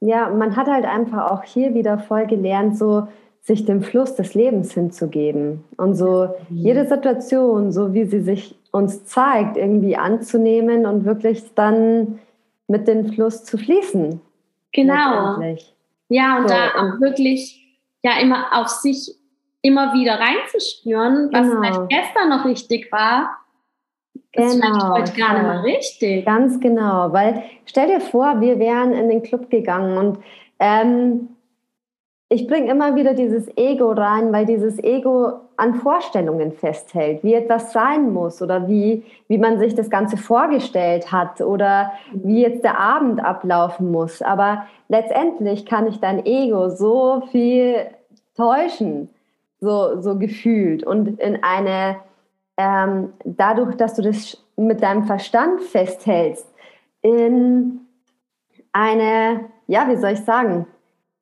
[0.00, 3.08] Ja, man hat halt einfach auch hier wieder voll gelernt, so
[3.40, 6.56] sich dem Fluss des Lebens hinzugeben und so mhm.
[6.56, 12.20] jede Situation, so wie sie sich uns zeigt, irgendwie anzunehmen und wirklich dann
[12.66, 14.20] mit dem Fluss zu fließen.
[14.72, 15.40] Genau.
[16.10, 17.66] Ja, und so, da auch wirklich
[18.02, 19.17] ja immer auf sich
[19.62, 21.60] immer wieder reinzuspüren, was genau.
[21.60, 23.38] vielleicht gestern noch richtig war,
[24.32, 26.24] ist genau, heute gar nicht mehr richtig.
[26.24, 30.18] Ganz genau, weil stell dir vor, wir wären in den Club gegangen und
[30.60, 31.28] ähm,
[32.30, 37.72] ich bringe immer wieder dieses Ego rein, weil dieses Ego an Vorstellungen festhält, wie etwas
[37.72, 42.78] sein muss oder wie, wie man sich das Ganze vorgestellt hat oder wie jetzt der
[42.78, 44.20] Abend ablaufen muss.
[44.20, 47.86] Aber letztendlich kann ich dein Ego so viel
[48.36, 49.08] täuschen
[49.60, 51.96] so, so gefühlt und in eine,
[52.56, 56.46] ähm, dadurch, dass du das mit deinem Verstand festhältst,
[57.02, 57.80] in
[58.72, 60.66] eine, ja, wie soll ich sagen,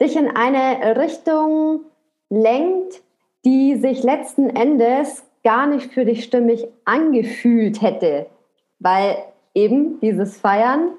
[0.00, 1.80] dich in eine Richtung
[2.28, 3.02] lenkt,
[3.44, 8.26] die sich letzten Endes gar nicht für dich stimmig angefühlt hätte,
[8.80, 9.16] weil
[9.54, 10.90] eben dieses Feiern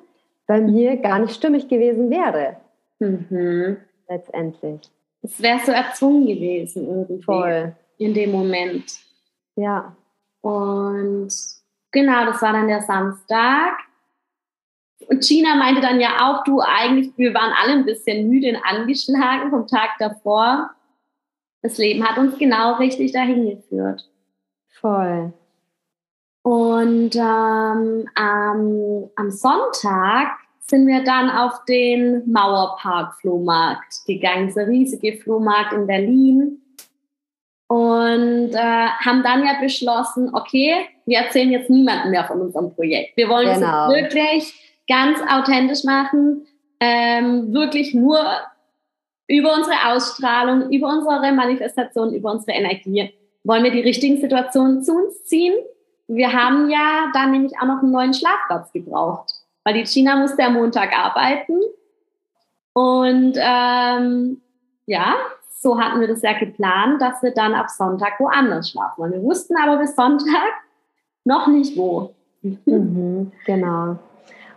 [0.48, 2.56] bei mir gar nicht stimmig gewesen wäre.
[3.00, 3.78] Mhm.
[4.08, 4.90] Letztendlich.
[5.28, 7.22] Es wäre so erzwungen gewesen irgendwie.
[7.22, 7.76] Voll.
[7.98, 8.86] In dem Moment.
[9.56, 9.94] Ja.
[10.42, 11.30] Und
[11.92, 13.78] genau, das war dann der Samstag.
[15.10, 18.64] Und Gina meinte dann ja auch, du eigentlich, wir waren alle ein bisschen müde und
[18.64, 20.72] angeschlagen vom Tag davor.
[21.62, 24.10] Das Leben hat uns genau richtig dahin geführt.
[24.80, 25.34] Voll.
[26.44, 30.38] Und ähm, am, am Sonntag
[30.70, 36.62] sind wir dann auf den Mauerpark-Flohmarkt gegangen, dieser riesige Flohmarkt in Berlin.
[37.70, 43.18] Und äh, haben dann ja beschlossen, okay, wir erzählen jetzt niemandem mehr von unserem Projekt.
[43.18, 43.88] Wir wollen genau.
[43.88, 46.46] es wirklich ganz authentisch machen,
[46.80, 48.20] ähm, wirklich nur
[49.28, 53.12] über unsere Ausstrahlung, über unsere Manifestation, über unsere Energie
[53.48, 55.54] wollen wir die richtigen Situationen zu uns ziehen.
[56.08, 59.32] Wir haben ja dann nämlich auch noch einen neuen Schlafplatz gebraucht
[59.68, 61.60] weil die China musste am Montag arbeiten.
[62.72, 64.40] Und ähm,
[64.86, 65.16] ja,
[65.60, 69.02] so hatten wir das ja geplant, dass wir dann ab Sonntag woanders schlafen.
[69.02, 70.54] Und wir wussten aber bis Sonntag
[71.26, 72.14] noch nicht wo.
[72.44, 73.98] Mhm, genau.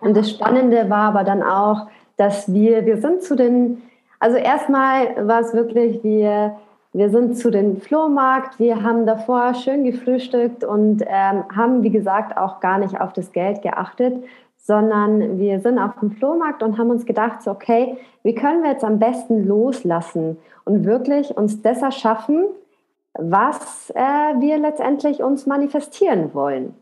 [0.01, 3.83] Und das Spannende war aber dann auch, dass wir, wir sind zu den,
[4.21, 6.57] also erstmal war es wirklich, wir,
[6.93, 12.37] wir sind zu den Flohmarkt, wir haben davor schön gefrühstückt und ähm, haben, wie gesagt,
[12.37, 14.23] auch gar nicht auf das Geld geachtet,
[14.61, 18.71] sondern wir sind auf dem Flohmarkt und haben uns gedacht, so, okay, wie können wir
[18.71, 22.45] jetzt am besten loslassen und wirklich uns das erschaffen,
[23.15, 24.01] was äh,
[24.39, 26.75] wir letztendlich uns manifestieren wollen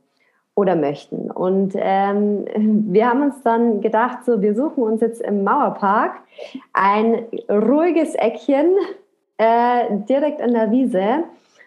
[0.54, 1.30] oder möchten.
[1.30, 2.44] Und ähm,
[2.92, 6.16] wir haben uns dann gedacht, so, wir suchen uns jetzt im Mauerpark
[6.72, 8.72] ein ruhiges Eckchen
[9.38, 11.24] äh, direkt in der Wiese.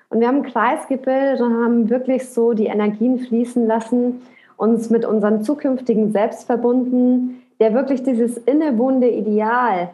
[0.09, 4.21] Und wir haben einen Kreis gebildet und haben wirklich so die Energien fließen lassen
[4.61, 9.89] uns mit unserem zukünftigen Selbst verbunden, der wirklich dieses innewohnende Ideal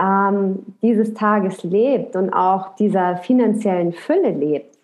[0.00, 4.78] ähm, dieses Tages lebt und auch dieser finanziellen Fülle lebt.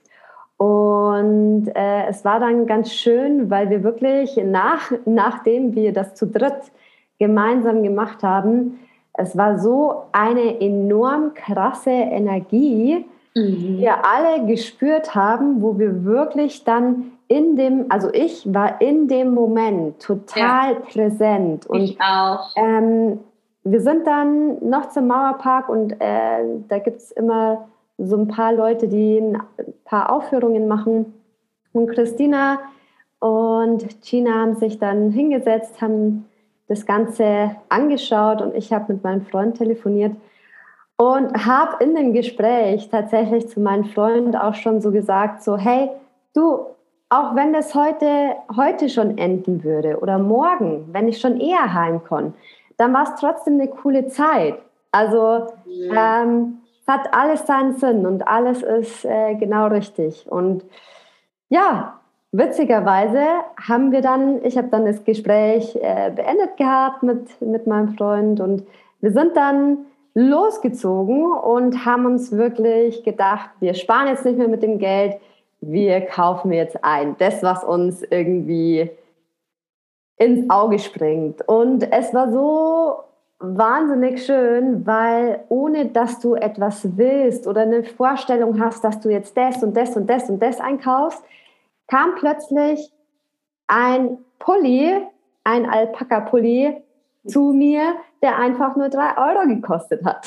[0.57, 6.27] Und äh, es war dann ganz schön, weil wir wirklich nach, nachdem wir das zu
[6.27, 6.73] dritt
[7.21, 8.81] gemeinsam gemacht haben,
[9.13, 13.05] es war so eine enorm krasse Energie,
[13.37, 13.41] mhm.
[13.41, 19.07] die wir alle gespürt haben, wo wir wirklich dann in dem, also ich war in
[19.07, 20.81] dem Moment total ja.
[20.81, 21.67] präsent.
[21.67, 22.51] Und, ich auch.
[22.57, 23.21] Ähm,
[23.65, 28.53] wir sind dann noch zum Mauerpark und äh, da gibt es immer so ein paar
[28.53, 29.43] Leute, die ein
[29.85, 31.13] paar Aufführungen machen.
[31.73, 32.61] Und Christina
[33.19, 36.25] und Gina haben sich dann hingesetzt, haben
[36.69, 40.13] das Ganze angeschaut und ich habe mit meinem Freund telefoniert
[40.97, 45.91] und habe in dem Gespräch tatsächlich zu meinem Freund auch schon so gesagt, so hey,
[46.35, 46.67] du,
[47.11, 52.35] auch wenn das heute, heute schon enden würde oder morgen, wenn ich schon eher heimkomme,
[52.77, 54.59] dann war es trotzdem eine coole Zeit.
[54.93, 56.23] Also ja.
[56.23, 60.27] ähm, es hat alles seinen Sinn und alles ist äh, genau richtig.
[60.31, 60.65] Und
[61.49, 61.99] ja,
[62.33, 63.25] witzigerweise
[63.67, 68.41] haben wir dann, ich habe dann das Gespräch äh, beendet gehabt mit, mit meinem Freund
[68.41, 68.67] und
[69.01, 69.79] wir sind dann
[70.15, 75.17] losgezogen und haben uns wirklich gedacht, wir sparen jetzt nicht mehr mit dem Geld,
[75.61, 77.17] wir kaufen jetzt ein.
[77.19, 78.91] Das, was uns irgendwie
[80.17, 81.47] ins Auge springt.
[81.49, 83.05] Und es war so
[83.39, 89.37] wahnsinnig schön, weil ohne dass du etwas willst oder eine Vorstellung hast, dass du jetzt
[89.37, 91.23] das und das und das und das einkaufst,
[91.87, 92.93] kam plötzlich
[93.69, 95.07] ein Pulli,
[95.45, 96.83] ein Alpaka-Pulli
[97.27, 100.27] zu mir, der einfach nur drei Euro gekostet hat.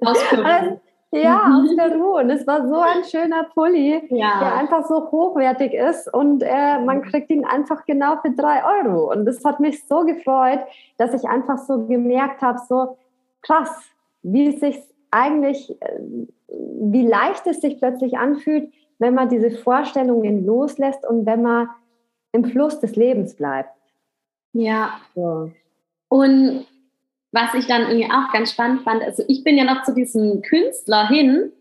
[0.00, 0.80] Aus Peru.
[1.12, 2.18] ja, aus Peru.
[2.18, 4.40] Und es war so ein schöner Pulli, ja.
[4.40, 9.10] der einfach so hochwertig ist und äh, man kriegt ihn einfach genau für drei Euro.
[9.10, 10.60] Und das hat mich so gefreut,
[10.98, 12.96] dass ich einfach so gemerkt habe, so
[13.42, 13.70] krass,
[14.22, 14.78] wie es sich
[15.10, 16.00] eigentlich, äh,
[16.48, 21.68] wie leicht es sich plötzlich anfühlt, wenn man diese Vorstellungen loslässt und wenn man
[22.32, 23.74] im Fluss des Lebens bleibt.
[24.52, 25.00] Ja.
[25.14, 25.50] So.
[26.08, 26.66] Und
[27.32, 30.42] was ich dann irgendwie auch ganz spannend fand, also ich bin ja noch zu diesem
[30.42, 31.52] Künstler hin,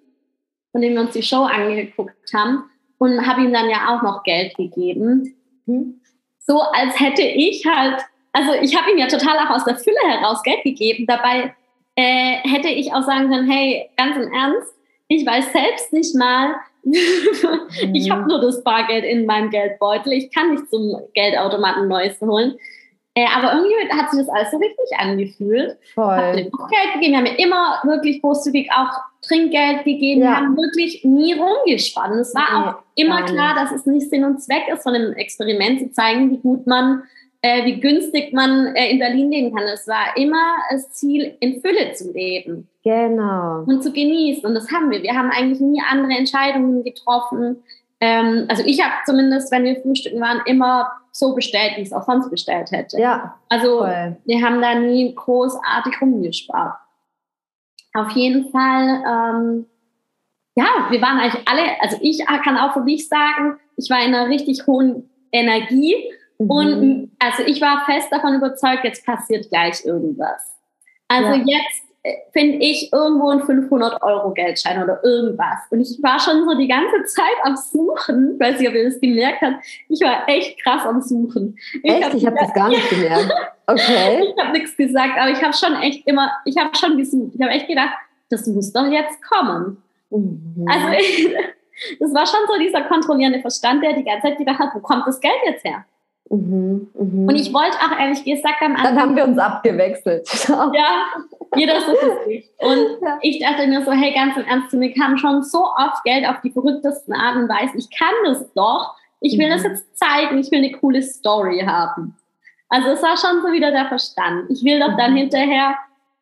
[0.71, 2.63] von dem wir uns die Show angeguckt haben,
[2.97, 5.35] und habe ihm dann ja auch noch Geld gegeben.
[5.65, 6.01] Hm.
[6.39, 8.01] So als hätte ich halt,
[8.33, 11.05] also ich habe ihm ja total auch aus der Fülle heraus Geld gegeben.
[11.07, 11.53] Dabei
[11.95, 14.73] äh, hätte ich auch sagen können, hey, ganz im Ernst,
[15.07, 16.55] ich weiß selbst nicht mal,
[17.93, 18.27] ich habe mhm.
[18.27, 20.13] nur das Bargeld in meinem Geldbeutel.
[20.13, 22.55] Ich kann nicht zum Geldautomaten Neues holen.
[23.15, 25.77] Äh, aber irgendwie hat sich das alles so richtig angefühlt.
[25.93, 26.05] Voll.
[26.05, 27.11] Haben Geld gegeben.
[27.11, 28.91] Wir haben mir immer wirklich großzügig auch
[29.21, 30.21] Trinkgeld gegeben.
[30.21, 30.27] Ja.
[30.27, 32.15] Wir haben wirklich nie rumgespannt.
[32.15, 35.13] Es war nee, auch immer klar, dass es nicht Sinn und Zweck ist, von einem
[35.13, 37.03] Experiment zu zeigen, wie gut man
[37.41, 39.65] äh, wie günstig man äh, in Berlin leben kann.
[39.65, 42.67] Es war immer das Ziel, in Fülle zu leben.
[42.83, 43.63] Genau.
[43.65, 44.45] Und zu genießen.
[44.45, 45.01] Und das haben wir.
[45.03, 47.63] Wir haben eigentlich nie andere Entscheidungen getroffen.
[48.01, 51.93] Ähm, also ich habe zumindest, wenn wir frühstücken waren, immer so bestellt, wie ich es
[51.93, 52.99] auch sonst bestellt hätte.
[52.99, 53.39] Ja.
[53.49, 54.17] Also voll.
[54.25, 56.77] wir haben da nie großartig rumgespart.
[57.93, 59.65] Auf jeden Fall, ähm,
[60.55, 64.13] ja, wir waren eigentlich alle, also ich kann auch für mich sagen, ich war in
[64.13, 65.95] einer richtig hohen Energie
[66.39, 66.49] Mhm.
[66.49, 70.55] Und also ich war fest davon überzeugt, jetzt passiert gleich irgendwas.
[71.07, 71.43] Also ja.
[71.45, 71.83] jetzt
[72.31, 75.59] finde ich irgendwo ein 500 Euro Geldschein oder irgendwas.
[75.69, 78.99] Und ich war schon so die ganze Zeit am Suchen, weiß nicht, ob ihr das
[79.01, 79.63] gemerkt habt.
[79.89, 81.57] Ich war echt krass am Suchen.
[81.83, 82.05] Ich echt?
[82.05, 83.31] Hab, ich habe das gar nicht gemerkt.
[83.69, 84.23] Okay.
[84.23, 87.33] ich habe nichts gesagt, aber ich habe schon echt immer, ich habe schon gesucht.
[87.35, 87.93] Ich habe echt gedacht,
[88.31, 89.77] das muss doch jetzt kommen.
[90.09, 90.65] Mhm.
[90.67, 91.35] Also ich,
[91.99, 95.05] das war schon so dieser kontrollierende Verstand, der die ganze Zeit gedacht hat, wo kommt
[95.05, 95.85] das Geld jetzt her?
[96.31, 97.31] Mhm, mh.
[97.31, 98.95] Und ich wollte auch ehrlich gesagt am Anfang.
[98.95, 100.27] Dann haben wir uns abgewechselt.
[100.47, 101.05] ja,
[101.55, 102.49] jeder so für sich.
[102.59, 103.19] Und ja.
[103.21, 106.41] ich dachte mir so, hey, ganz im Ernst, mir kam schon so oft Geld auf
[106.41, 107.77] die verrücktesten Art und Weise.
[107.77, 108.95] Ich kann das doch.
[109.21, 109.51] Ich will mhm.
[109.51, 110.37] das jetzt zeigen.
[110.39, 112.15] Ich will eine coole Story haben.
[112.69, 114.49] Also es war schon so wieder der Verstand.
[114.49, 115.17] Ich will doch dann mhm.
[115.17, 115.77] hinterher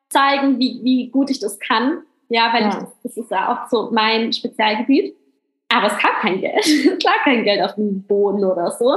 [0.10, 2.04] zeigen, wie, wie gut ich das kann.
[2.30, 2.70] Ja, weil ja.
[2.70, 5.16] Ich, das ist ja auch so mein Spezialgebiet.
[5.70, 6.63] Aber es kam kein Geld.
[7.00, 8.96] Klar kein Geld auf dem Boden oder so.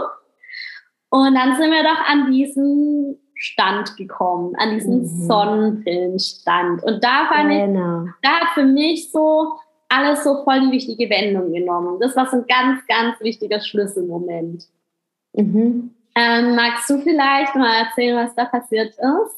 [1.10, 5.26] Und dann sind wir doch an diesen Stand gekommen, an diesen mhm.
[5.26, 6.84] Sonnenbrillenstand.
[6.84, 8.04] Und da fand genau.
[8.04, 9.54] ich, da hat für mich so
[9.88, 11.98] alles so voll die wichtige Wendung genommen.
[12.00, 14.66] Das war so ein ganz, ganz wichtiger Schlüsselmoment.
[15.32, 15.90] Mhm.
[16.14, 19.36] Ähm, magst du vielleicht mal erzählen, was da passiert ist?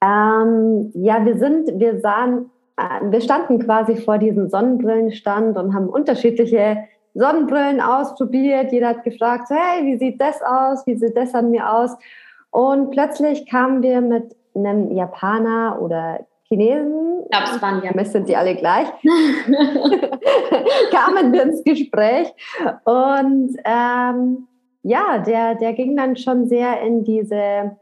[0.00, 5.88] Ähm, ja, wir sind, wir sahen, äh, wir standen quasi vor diesem Sonnenbrillenstand und haben
[5.88, 8.70] unterschiedliche Sonnenbrillen ausprobiert.
[8.70, 10.86] Jeder hat gefragt, hey, wie sieht das aus?
[10.86, 11.96] Wie sieht das an mir aus?
[12.54, 18.04] Und plötzlich kamen wir mit einem Japaner oder Chinesen, ich glaube, es waren ja.
[18.04, 18.86] sind die alle gleich,
[20.92, 22.32] kamen wir ins Gespräch.
[22.84, 24.46] Und ähm,
[24.84, 27.76] ja, der, der ging dann schon sehr in diese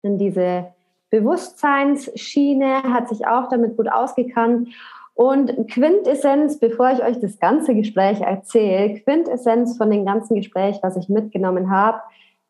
[0.00, 0.68] in diese
[1.10, 4.68] Bewusstseinsschiene, hat sich auch damit gut ausgekannt.
[5.12, 10.96] Und Quintessenz, bevor ich euch das ganze Gespräch erzähle, Quintessenz von dem ganzen Gespräch, was
[10.96, 12.00] ich mitgenommen habe,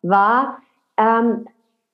[0.02, 0.58] war,
[0.98, 1.46] ähm,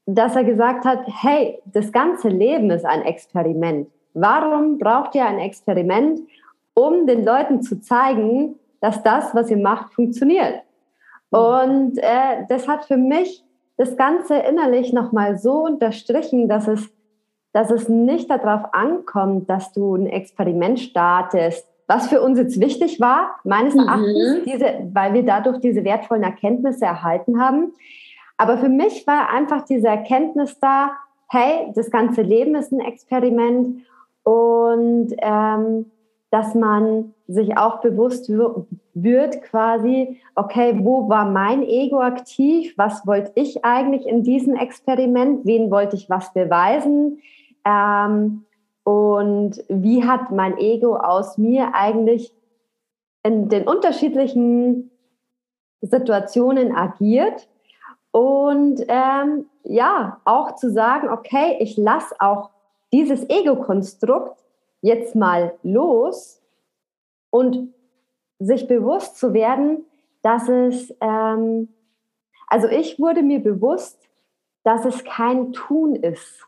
[0.06, 3.88] dass er gesagt hat, hey, das ganze Leben ist ein Experiment.
[4.14, 6.20] Warum braucht ihr ein Experiment,
[6.74, 10.62] um den Leuten zu zeigen, dass das, was ihr macht, funktioniert?
[11.30, 11.38] Mhm.
[11.38, 13.44] Und äh, das hat für mich
[13.76, 16.88] das Ganze innerlich nochmal so unterstrichen, dass es,
[17.52, 23.00] dass es nicht darauf ankommt, dass du ein Experiment startest, was für uns jetzt wichtig
[23.00, 23.80] war, meines mhm.
[23.80, 27.72] Erachtens, diese, weil wir dadurch diese wertvollen Erkenntnisse erhalten haben.
[28.36, 30.92] Aber für mich war einfach diese Erkenntnis da,
[31.28, 33.82] hey, das ganze Leben ist ein Experiment
[34.24, 35.86] und ähm,
[36.30, 42.74] dass man sich auch bewusst wird quasi, okay, wo war mein Ego aktiv?
[42.76, 45.46] Was wollte ich eigentlich in diesem Experiment?
[45.46, 47.20] Wen wollte ich was beweisen?
[47.64, 48.44] Ähm,
[48.82, 52.34] und wie hat mein Ego aus mir eigentlich
[53.22, 54.90] in den unterschiedlichen
[55.80, 57.48] Situationen agiert?
[58.14, 62.50] Und ähm, ja, auch zu sagen, okay, ich lasse auch
[62.92, 64.40] dieses Ego-Konstrukt
[64.82, 66.40] jetzt mal los
[67.30, 67.74] und
[68.38, 69.84] sich bewusst zu werden,
[70.22, 71.70] dass es, ähm,
[72.46, 73.98] also ich wurde mir bewusst,
[74.62, 76.46] dass es kein Tun ist.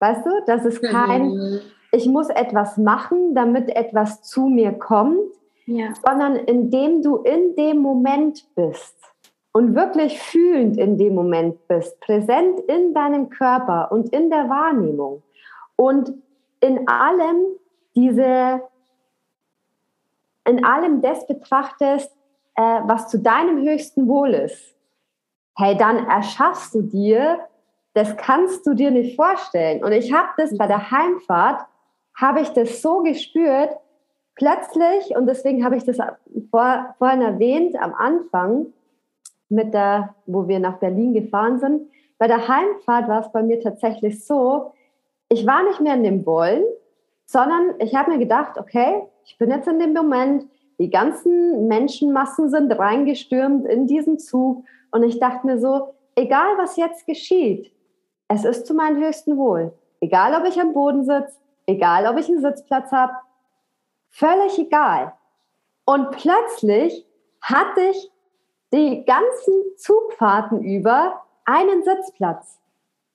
[0.00, 1.60] Weißt du, dass es kein, mhm.
[1.92, 5.32] ich muss etwas machen, damit etwas zu mir kommt,
[5.64, 5.94] ja.
[6.04, 9.07] sondern indem du in dem Moment bist
[9.58, 15.24] und wirklich fühlend in dem Moment bist, präsent in deinem Körper und in der Wahrnehmung
[15.74, 16.12] und
[16.60, 17.44] in allem
[17.96, 18.62] diese,
[20.44, 22.16] in allem das betrachtest,
[22.54, 24.76] äh, was zu deinem höchsten Wohl ist,
[25.56, 27.40] hey, dann erschaffst du dir,
[27.94, 29.82] das kannst du dir nicht vorstellen.
[29.82, 31.66] Und ich habe das bei der Heimfahrt,
[32.14, 33.76] habe ich das so gespürt,
[34.36, 35.98] plötzlich, und deswegen habe ich das
[36.52, 38.72] vor, vorhin erwähnt, am Anfang,
[39.48, 43.60] mit der, wo wir nach Berlin gefahren sind, bei der Heimfahrt war es bei mir
[43.60, 44.72] tatsächlich so,
[45.28, 46.64] ich war nicht mehr in dem Wollen,
[47.26, 50.46] sondern ich habe mir gedacht, okay, ich bin jetzt in dem Moment,
[50.78, 56.76] die ganzen Menschenmassen sind reingestürmt in diesen Zug und ich dachte mir so, egal was
[56.76, 57.72] jetzt geschieht,
[58.28, 59.72] es ist zu meinem höchsten Wohl.
[60.00, 63.12] Egal, ob ich am Boden sitze, egal, ob ich einen Sitzplatz habe,
[64.10, 65.12] völlig egal.
[65.84, 67.06] Und plötzlich
[67.40, 68.10] hatte ich
[68.72, 72.58] die ganzen Zugfahrten über einen Sitzplatz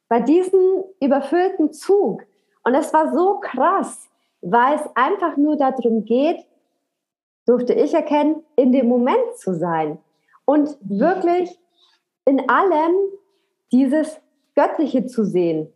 [0.09, 2.23] bei diesem überfüllten Zug.
[2.63, 4.09] Und es war so krass,
[4.41, 6.45] weil es einfach nur darum geht,
[7.45, 9.99] durfte ich erkennen, in dem Moment zu sein
[10.45, 11.59] und wirklich
[12.25, 12.93] in allem
[13.71, 14.19] dieses
[14.55, 15.71] Göttliche zu sehen.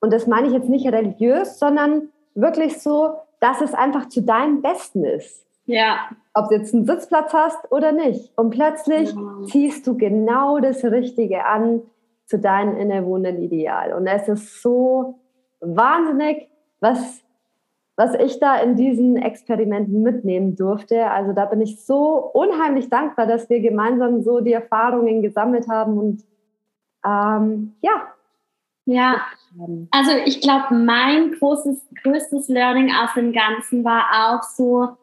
[0.00, 4.62] Und das meine ich jetzt nicht religiös, sondern wirklich so, dass es einfach zu deinem
[4.62, 5.45] Besten ist.
[5.66, 6.08] Ja.
[6.34, 8.32] Ob du jetzt einen Sitzplatz hast oder nicht.
[8.36, 9.44] Und plötzlich ja.
[9.46, 11.82] ziehst du genau das Richtige an,
[12.26, 13.92] zu deinem innewohnenden Ideal.
[13.92, 15.20] Und es ist so
[15.60, 16.48] wahnsinnig,
[16.80, 17.22] was,
[17.96, 21.10] was ich da in diesen Experimenten mitnehmen durfte.
[21.10, 25.98] Also da bin ich so unheimlich dankbar, dass wir gemeinsam so die Erfahrungen gesammelt haben
[25.98, 26.24] und
[27.04, 28.08] ähm, ja.
[28.88, 29.20] Ja,
[29.90, 34.96] also ich glaube, mein großes, größtes Learning aus dem Ganzen war auch so,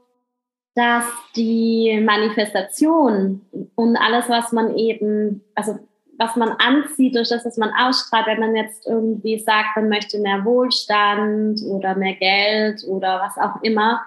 [0.76, 1.06] dass
[1.36, 3.42] die Manifestation
[3.76, 5.78] und alles, was man eben, also
[6.18, 10.20] was man anzieht, durch das, was man ausstrahlt, wenn man jetzt irgendwie sagt, man möchte
[10.20, 14.02] mehr Wohlstand oder mehr Geld oder was auch immer,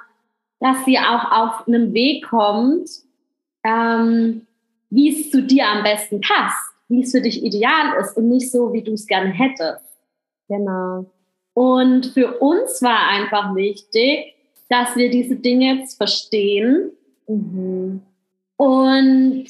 [0.60, 2.88] dass sie auch auf einen Weg kommt,
[3.64, 4.46] ähm,
[4.90, 8.50] wie es zu dir am besten passt, wie es für dich ideal ist und nicht
[8.50, 9.84] so, wie du es gerne hättest.
[10.48, 11.06] Genau.
[11.54, 14.35] Und für uns war einfach wichtig,
[14.68, 16.90] dass wir diese Dinge jetzt verstehen
[17.26, 18.02] mhm.
[18.56, 19.46] und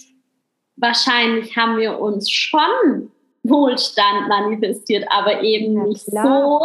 [0.76, 3.10] wahrscheinlich haben wir uns schon
[3.42, 6.60] Wohlstand manifestiert, aber eben ja, nicht so,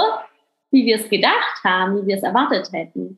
[0.71, 3.17] wie wir es gedacht haben, wie wir es erwartet hätten.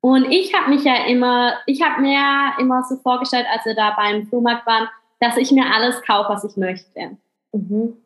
[0.00, 3.74] Und ich habe mich ja immer, ich habe mir ja immer so vorgestellt, als wir
[3.74, 4.88] da beim Flohmarkt waren,
[5.20, 7.16] dass ich mir alles kaufe, was ich möchte.
[7.52, 7.96] Mhm.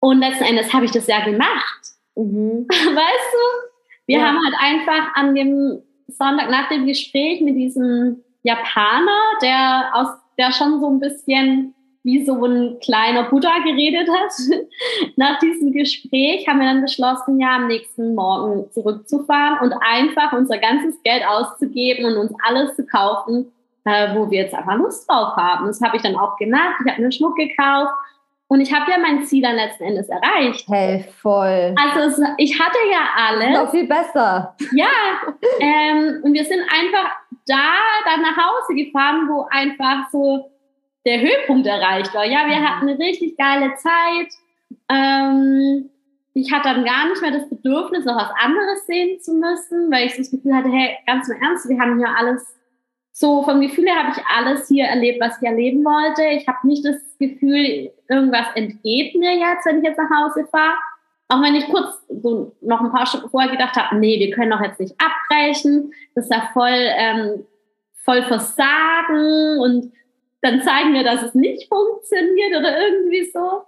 [0.00, 1.80] Und letzten Endes habe ich das ja gemacht.
[2.14, 2.66] Mhm.
[2.68, 3.69] Weißt du?
[4.10, 4.26] Wir ja.
[4.26, 10.50] haben halt einfach an dem Sonntag nach dem Gespräch mit diesem Japaner, der aus der
[10.50, 14.32] schon so ein bisschen wie so ein kleiner Buddha geredet hat.
[15.16, 20.58] Nach diesem Gespräch haben wir dann beschlossen, ja, am nächsten Morgen zurückzufahren und einfach unser
[20.58, 23.52] ganzes Geld auszugeben und uns alles zu kaufen,
[23.84, 25.68] äh, wo wir jetzt einfach Lust drauf haben.
[25.68, 26.80] Das habe ich dann auch gemacht.
[26.84, 27.92] Ich habe mir Schmuck gekauft
[28.52, 30.66] Und ich habe ja mein Ziel dann letzten Endes erreicht.
[30.68, 31.72] Hey, voll.
[31.76, 33.56] Also ich hatte ja alles.
[33.56, 34.56] Noch viel besser.
[34.72, 34.88] Ja.
[35.60, 37.12] Ähm, und wir sind einfach
[37.46, 37.74] da
[38.06, 40.50] dann nach Hause gefahren, wo einfach so
[41.06, 42.24] der Höhepunkt erreicht war.
[42.24, 42.68] Ja, wir mhm.
[42.68, 44.32] hatten eine richtig geile Zeit.
[44.88, 45.88] Ähm,
[46.34, 50.06] ich hatte dann gar nicht mehr das Bedürfnis, noch was anderes sehen zu müssen, weil
[50.06, 52.52] ich so das Gefühl hatte, hey, ganz im Ernst, wir haben hier alles
[53.20, 56.22] so vom Gefühl her habe ich alles hier erlebt, was ich erleben wollte.
[56.24, 60.78] Ich habe nicht das Gefühl, irgendwas entgeht mir jetzt, wenn ich jetzt nach Hause fahre.
[61.28, 64.50] Auch wenn ich kurz so noch ein paar Stunden vorher gedacht habe, nee, wir können
[64.50, 67.44] doch jetzt nicht abbrechen, das ist ja voll, ähm,
[68.04, 69.92] voll Versagen und
[70.40, 73.64] dann zeigen wir, dass es nicht funktioniert oder irgendwie so.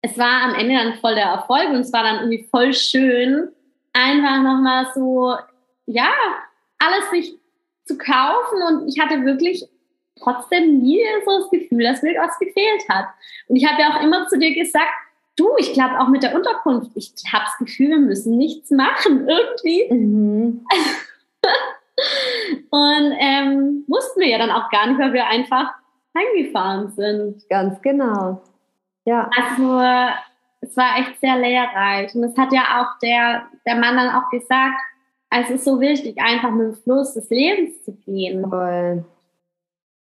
[0.00, 3.48] Es war am Ende dann voll der Erfolg und es war dann irgendwie voll schön,
[3.92, 5.34] einfach nochmal so,
[5.86, 6.12] ja,
[6.78, 7.37] alles sich
[7.88, 9.64] zu kaufen und ich hatte wirklich
[10.22, 13.06] trotzdem nie so das Gefühl, dass mir was gefehlt hat.
[13.48, 14.92] Und ich habe ja auch immer zu dir gesagt,
[15.36, 19.28] du, ich glaube auch mit der Unterkunft, ich habe das Gefühl, wir müssen nichts machen
[19.28, 19.92] irgendwie.
[19.92, 20.66] Mhm.
[22.70, 25.72] und ähm, mussten wir ja dann auch gar nicht, weil wir einfach
[26.16, 27.48] heimgefahren sind.
[27.48, 28.42] Ganz genau.
[29.04, 29.30] Ja.
[29.36, 29.80] Also
[30.60, 32.14] es war echt sehr lehrreich.
[32.14, 34.80] Und es hat ja auch der, der Mann dann auch gesagt,
[35.30, 38.48] es ist so wichtig, einfach mit dem Fluss des Lebens zu gehen.
[38.48, 39.04] Voll.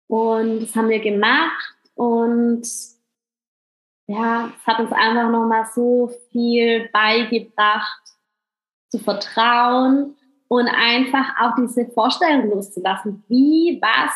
[0.08, 2.66] Und das haben wir gemacht und
[4.08, 8.04] ja, es hat uns einfach nochmal so viel beigebracht,
[8.90, 10.16] zu vertrauen
[10.48, 14.14] und einfach auch diese Vorstellung loszulassen, wie, was,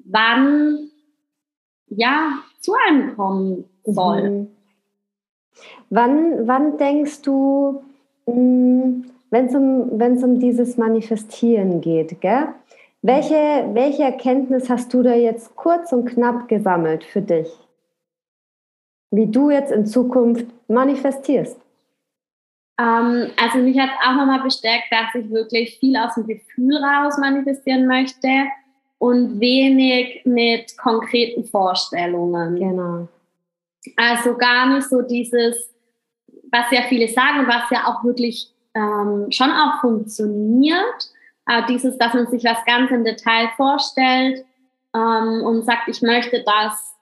[0.00, 0.90] wann,
[1.86, 4.30] ja, zu einem kommen soll.
[4.30, 4.50] Mhm.
[5.88, 7.82] Wann, wann denkst du,
[8.26, 12.54] mh, hm, wenn es um, wenn's um dieses Manifestieren geht, gell?
[13.02, 17.48] Welche, welche Erkenntnis hast du da jetzt kurz und knapp gesammelt für dich?
[19.10, 21.58] Wie du jetzt in Zukunft manifestierst?
[22.78, 27.18] Ähm, also mich hat auch nochmal bestärkt, dass ich wirklich viel aus dem Gefühl raus
[27.18, 28.28] manifestieren möchte
[28.98, 32.54] und wenig mit konkreten Vorstellungen.
[32.54, 33.08] Genau.
[33.96, 35.74] Also gar nicht so dieses,
[36.52, 41.10] was ja viele sagen, was ja auch wirklich ähm, schon auch funktioniert.
[41.46, 44.44] Äh, dieses, dass man sich was ganz im Detail vorstellt
[44.94, 46.94] ähm, und sagt, ich möchte, dass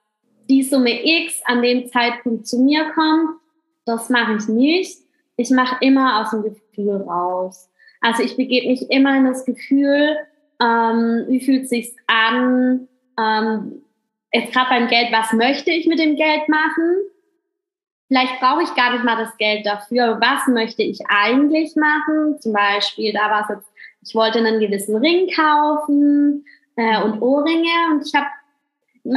[0.48, 3.38] die Summe X an dem Zeitpunkt zu mir kommt.
[3.84, 4.98] Das mache ich nicht.
[5.36, 7.70] Ich mache immer aus dem Gefühl raus.
[8.00, 10.16] Also ich begebe mich immer in das Gefühl,
[10.60, 12.88] ähm, wie fühlt sich's an?
[13.18, 13.82] Ähm,
[14.32, 16.96] jetzt gerade beim Geld, was möchte ich mit dem Geld machen?
[18.12, 20.20] Vielleicht brauche ich gar nicht mal das Geld dafür.
[20.20, 22.38] Was möchte ich eigentlich machen?
[22.40, 26.44] Zum Beispiel, da war es jetzt, ich wollte einen gewissen Ring kaufen
[26.76, 28.26] äh, und Ohrringe und ich habe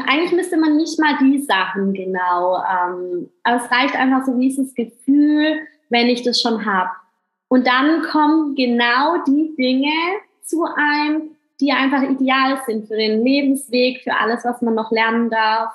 [0.08, 4.74] eigentlich müsste man nicht mal die Sachen genau, ähm, aber es reicht einfach so das
[4.74, 6.92] Gefühl, wenn ich das schon habe.
[7.50, 9.92] Und dann kommen genau die Dinge
[10.42, 15.30] zu einem, die einfach ideal sind für den Lebensweg, für alles, was man noch lernen
[15.30, 15.74] darf.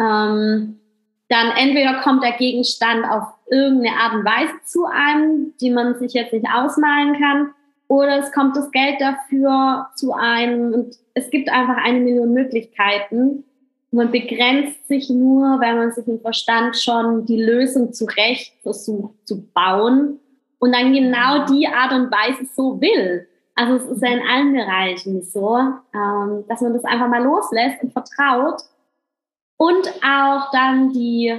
[0.00, 0.80] Ähm,
[1.28, 6.12] dann entweder kommt der Gegenstand auf irgendeine Art und Weise zu einem, die man sich
[6.12, 7.50] jetzt nicht ausmalen kann,
[7.88, 13.44] oder es kommt das Geld dafür zu einem und es gibt einfach eine Million Möglichkeiten.
[13.92, 19.46] Man begrenzt sich nur, wenn man sich im Verstand schon die Lösung zurecht versucht zu
[19.54, 20.18] bauen
[20.58, 23.28] und dann genau die Art und Weise so will.
[23.54, 25.56] Also es ist ja in allen Bereichen so,
[25.94, 28.62] ähm, dass man das einfach mal loslässt und vertraut
[29.56, 31.38] und auch dann die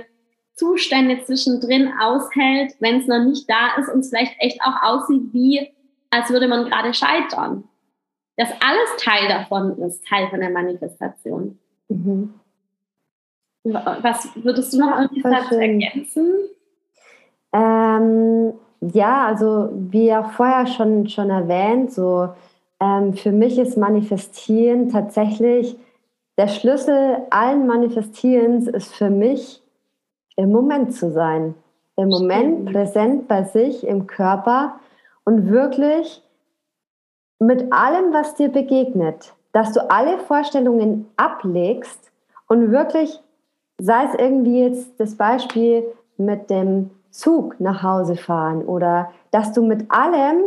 [0.53, 5.33] Zustände zwischendrin aushält, wenn es noch nicht da ist und es vielleicht echt auch aussieht,
[5.33, 5.71] wie
[6.09, 7.65] als würde man gerade scheitern.
[8.37, 11.59] Dass alles Teil davon ist, Teil von der Manifestation.
[11.89, 12.33] Mhm.
[13.63, 16.33] Was würdest du noch irgendwie dazu ergänzen?
[17.51, 22.29] Ähm, ja, also wie auch vorher schon, schon erwähnt, so
[22.79, 25.77] ähm, für mich ist Manifestieren tatsächlich
[26.37, 29.63] der Schlüssel allen Manifestierens ist für mich,
[30.35, 31.55] im Moment zu sein.
[31.95, 34.79] Im Moment präsent bei sich im Körper
[35.25, 36.23] und wirklich
[37.39, 42.11] mit allem, was dir begegnet, dass du alle Vorstellungen ablegst
[42.47, 43.19] und wirklich,
[43.79, 45.85] sei es irgendwie jetzt das Beispiel
[46.17, 50.43] mit dem Zug nach Hause fahren oder dass du mit allem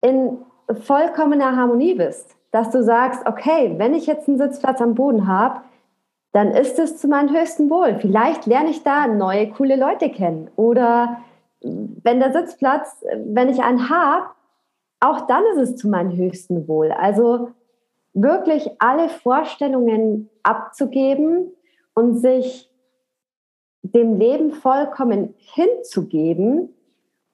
[0.00, 0.38] in
[0.84, 5.60] vollkommener Harmonie bist dass du sagst, okay, wenn ich jetzt einen Sitzplatz am Boden habe,
[6.32, 7.96] dann ist es zu meinem höchsten Wohl.
[8.00, 10.50] Vielleicht lerne ich da neue, coole Leute kennen.
[10.56, 11.18] Oder
[11.60, 14.26] wenn der Sitzplatz, wenn ich einen habe,
[15.00, 16.92] auch dann ist es zu meinem höchsten Wohl.
[16.92, 17.50] Also
[18.12, 21.52] wirklich alle Vorstellungen abzugeben
[21.94, 22.70] und sich
[23.82, 26.74] dem Leben vollkommen hinzugeben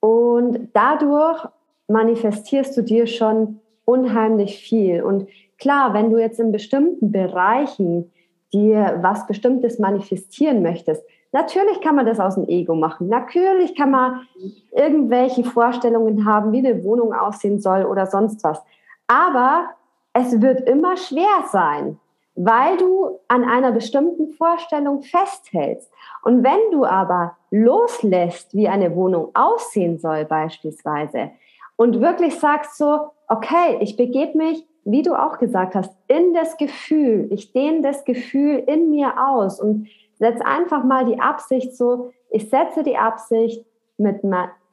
[0.01, 1.45] und dadurch
[1.89, 5.03] manifestierst du dir schon unheimlich viel.
[5.03, 5.29] Und
[5.59, 8.13] klar, wenn du jetzt in bestimmten Bereichen
[8.53, 13.09] dir was Bestimmtes manifestieren möchtest, natürlich kann man das aus dem Ego machen.
[13.09, 14.27] Natürlich kann man
[14.73, 18.63] irgendwelche Vorstellungen haben, wie eine Wohnung aussehen soll oder sonst was.
[19.07, 19.71] Aber
[20.13, 21.99] es wird immer schwer sein,
[22.35, 25.91] weil du an einer bestimmten Vorstellung festhältst.
[26.23, 31.31] Und wenn du aber loslässt, wie eine Wohnung aussehen soll beispielsweise,
[31.77, 36.57] und wirklich sagst so, okay, ich begebe mich, wie du auch gesagt hast, in das
[36.57, 42.13] Gefühl, ich dehne das Gefühl in mir aus und setz einfach mal die Absicht so,
[42.31, 43.65] ich setze die Absicht,
[43.99, 44.23] mit,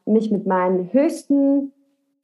[0.05, 1.71] mich mit meinem höchsten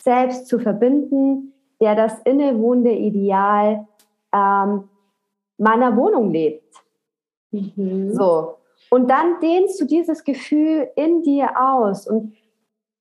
[0.01, 3.87] Selbst zu verbinden, der das innewohnende Ideal
[4.33, 4.89] ähm,
[5.57, 6.73] meiner Wohnung lebt.
[7.51, 8.13] Mhm.
[8.13, 8.55] So.
[8.89, 12.07] Und dann dehnst du dieses Gefühl in dir aus.
[12.07, 12.33] Und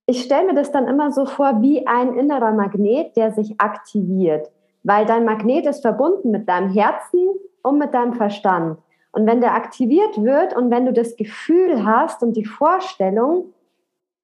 [0.09, 4.51] ich stelle mir das dann immer so vor wie ein innerer Magnet, der sich aktiviert.
[4.83, 7.29] Weil dein Magnet ist verbunden mit deinem Herzen
[7.63, 8.79] und mit deinem Verstand.
[9.13, 13.53] Und wenn der aktiviert wird und wenn du das Gefühl hast und die Vorstellung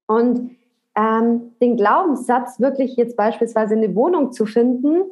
[0.06, 0.56] und
[0.96, 5.02] ähm, den Glaubenssatz, wirklich jetzt beispielsweise eine Wohnung zu finden,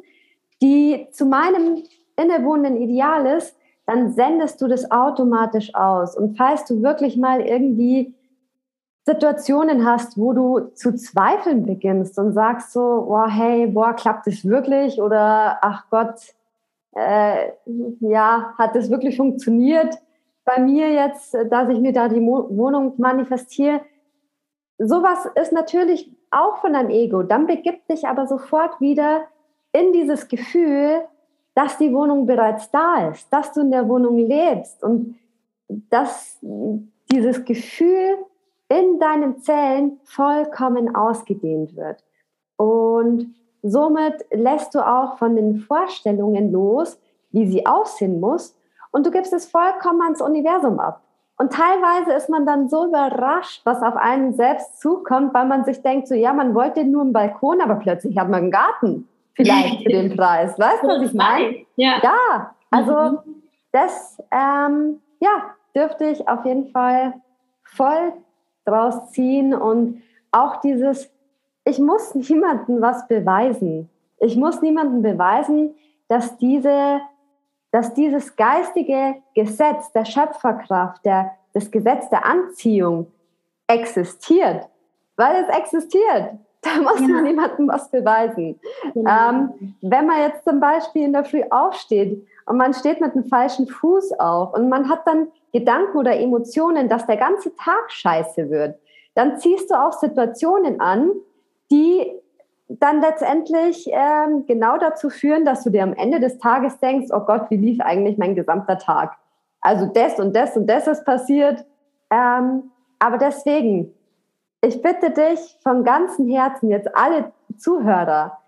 [0.59, 1.83] die zu meinem
[2.15, 3.55] innewohnenden Ideal ist,
[3.85, 6.17] dann sendest du das automatisch aus.
[6.17, 8.15] Und falls du wirklich mal irgendwie
[9.05, 14.45] Situationen hast, wo du zu zweifeln beginnst und sagst so, boah, hey, boah, klappt das
[14.45, 15.01] wirklich?
[15.01, 16.15] Oder ach Gott,
[16.95, 17.51] äh,
[17.99, 19.97] ja, hat das wirklich funktioniert
[20.45, 23.81] bei mir jetzt, dass ich mir da die Mo Wohnung manifestiere?
[24.77, 27.23] Sowas ist natürlich auch von deinem Ego.
[27.23, 29.25] Dann begibt dich aber sofort wieder
[29.73, 31.01] in dieses Gefühl,
[31.55, 35.15] dass die Wohnung bereits da ist, dass du in der Wohnung lebst und
[35.67, 36.39] dass
[37.11, 38.17] dieses Gefühl
[38.69, 42.03] in deinen Zellen vollkommen ausgedehnt wird.
[42.57, 46.99] Und somit lässt du auch von den Vorstellungen los,
[47.31, 48.55] wie sie aussehen muss,
[48.91, 51.01] und du gibst es vollkommen ans Universum ab.
[51.37, 55.81] Und teilweise ist man dann so überrascht, was auf einen selbst zukommt, weil man sich
[55.81, 59.83] denkt, so ja, man wollte nur einen Balkon, aber plötzlich hat man einen Garten vielleicht
[59.83, 60.57] für den Preis.
[60.59, 61.65] Weißt du, was ich meine?
[61.75, 61.99] Ja.
[62.03, 63.43] ja, also mhm.
[63.71, 67.15] das ähm, ja, dürfte ich auf jeden Fall
[67.63, 68.13] voll
[68.65, 70.01] draus ziehen und
[70.31, 71.09] auch dieses,
[71.65, 73.89] ich muss niemandem was beweisen.
[74.19, 75.75] Ich muss niemandem beweisen,
[76.07, 77.01] dass, diese,
[77.71, 83.07] dass dieses geistige Gesetz der Schöpferkraft, der, das Gesetz der Anziehung
[83.67, 84.67] existiert,
[85.15, 86.31] weil es existiert.
[86.61, 87.07] Da muss ja.
[87.07, 88.59] man niemandem was beweisen.
[88.95, 89.29] Ja.
[89.29, 93.25] Ähm, wenn man jetzt zum Beispiel in der Früh aufsteht und man steht mit dem
[93.25, 98.49] falschen Fuß auf und man hat dann Gedanken oder Emotionen, dass der ganze Tag scheiße
[98.49, 98.79] wird,
[99.13, 101.11] dann ziehst du auch Situationen an,
[101.71, 102.11] die
[102.67, 107.19] dann letztendlich ähm, genau dazu führen, dass du dir am Ende des Tages denkst, oh
[107.19, 109.15] Gott, wie lief eigentlich mein gesamter Tag?
[109.61, 111.63] Also das und das und das ist passiert.
[112.09, 113.93] Ähm, aber deswegen,
[114.61, 118.39] ich bitte dich von ganzem Herzen, jetzt alle Zuhörer,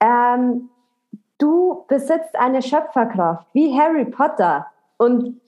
[0.00, 0.70] ähm,
[1.38, 4.66] du besitzt eine Schöpferkraft wie Harry Potter
[4.96, 5.40] und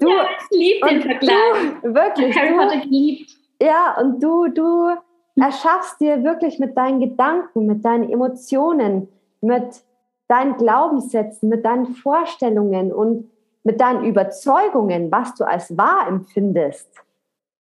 [0.00, 1.34] Du, ja, ich liebe den Vergleich.
[1.82, 2.36] Du, wirklich.
[2.36, 3.30] Harry Potter geliebt.
[3.60, 4.90] Ja, und du, du
[5.36, 9.08] erschaffst dir wirklich mit deinen Gedanken, mit deinen Emotionen,
[9.40, 9.82] mit
[10.28, 13.30] deinen Glaubenssätzen, mit deinen Vorstellungen und
[13.62, 16.88] mit deinen Überzeugungen, was du als wahr empfindest,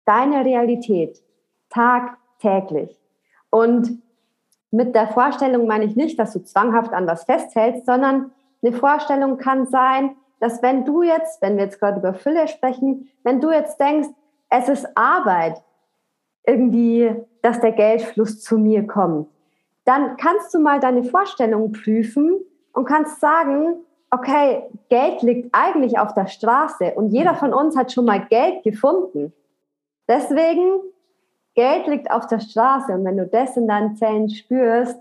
[0.04, 1.22] deine Realität
[1.68, 2.98] tagtäglich.
[3.50, 4.02] Und
[4.70, 9.36] mit der Vorstellung meine ich nicht, dass du zwanghaft an was festhältst, sondern eine Vorstellung
[9.36, 13.52] kann sein, dass wenn du jetzt, wenn wir jetzt gerade über Fülle sprechen, wenn du
[13.52, 14.08] jetzt denkst,
[14.50, 15.62] es ist Arbeit,
[16.44, 19.28] irgendwie, dass der Geldfluss zu mir kommt,
[19.84, 22.40] dann kannst du mal deine Vorstellungen prüfen
[22.72, 27.92] und kannst sagen, okay, Geld liegt eigentlich auf der Straße und jeder von uns hat
[27.92, 29.32] schon mal Geld gefunden.
[30.08, 30.80] Deswegen,
[31.54, 34.98] Geld liegt auf der Straße und wenn du das in deinen Zellen spürst,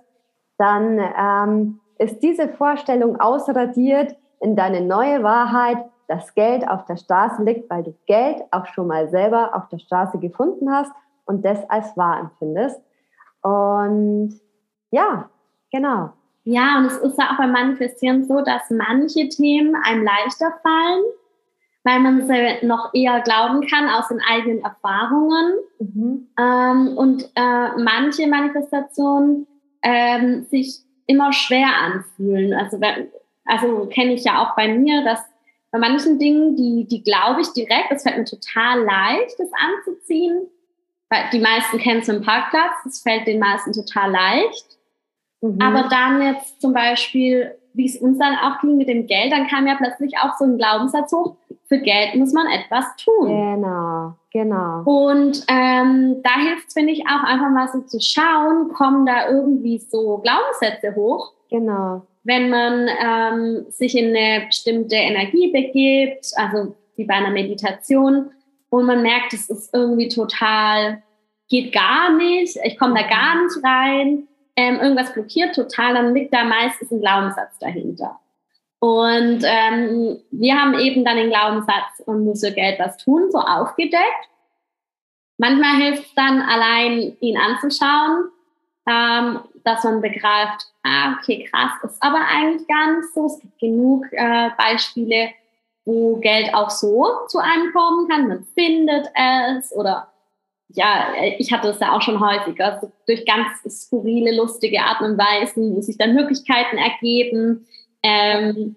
[0.59, 5.77] dann ähm, ist diese Vorstellung ausradiert in deine neue Wahrheit,
[6.07, 9.79] dass Geld auf der Straße liegt, weil du Geld auch schon mal selber auf der
[9.79, 10.91] Straße gefunden hast
[11.25, 12.81] und das als wahr empfindest.
[13.41, 14.39] Und
[14.89, 15.29] ja,
[15.71, 16.11] genau.
[16.43, 21.03] Ja, und es ist ja auch beim Manifestieren so, dass manche Themen einem leichter fallen,
[21.83, 25.53] weil man sie noch eher glauben kann aus den eigenen Erfahrungen.
[25.79, 26.27] Mhm.
[26.37, 29.47] Ähm, und äh, manche Manifestationen
[29.83, 32.53] ähm, sich immer schwer anfühlen.
[32.53, 32.79] Also
[33.51, 35.19] also kenne ich ja auch bei mir, dass
[35.71, 40.47] bei manchen Dingen, die, die glaube ich direkt, das fällt mir total leicht, das anzuziehen.
[41.09, 44.77] Weil die meisten kennen es im Parkplatz, das fällt den meisten total leicht.
[45.41, 45.61] Mhm.
[45.61, 49.47] Aber dann jetzt zum Beispiel, wie es uns dann auch ging mit dem Geld, dann
[49.47, 51.35] kam ja plötzlich auch so ein Glaubenssatz hoch,
[51.67, 53.27] für Geld muss man etwas tun.
[53.27, 54.83] Genau, genau.
[54.83, 59.29] Und ähm, da hilft es, finde ich, auch einfach mal so zu schauen, kommen da
[59.29, 61.33] irgendwie so Glaubenssätze hoch.
[61.49, 62.03] Genau.
[62.23, 68.31] Wenn man ähm, sich in eine bestimmte Energie begibt, also wie bei einer Meditation,
[68.69, 71.03] und man merkt, es ist irgendwie total,
[71.49, 76.33] geht gar nicht, ich komme da gar nicht rein, ähm, irgendwas blockiert total, dann liegt
[76.33, 78.19] da meistens ein Glaubenssatz dahinter.
[78.79, 83.37] Und ähm, wir haben eben dann den Glaubenssatz, man muss für Geld was tun, so
[83.37, 84.29] aufgedeckt.
[85.37, 88.29] Manchmal hilft es dann allein, ihn anzuschauen,
[88.87, 93.25] ähm, dass man begreift, ah, okay, krass, ist aber eigentlich gar nicht so.
[93.25, 95.29] Es gibt genug äh, Beispiele,
[95.85, 98.27] wo Geld auch so zu einem kommen kann.
[98.27, 100.11] Man findet es oder
[100.73, 105.17] ja, ich hatte es ja auch schon häufiger, also durch ganz skurrile, lustige Arten und
[105.17, 107.67] Weisen, wo sich dann Möglichkeiten ergeben.
[108.03, 108.75] Ähm,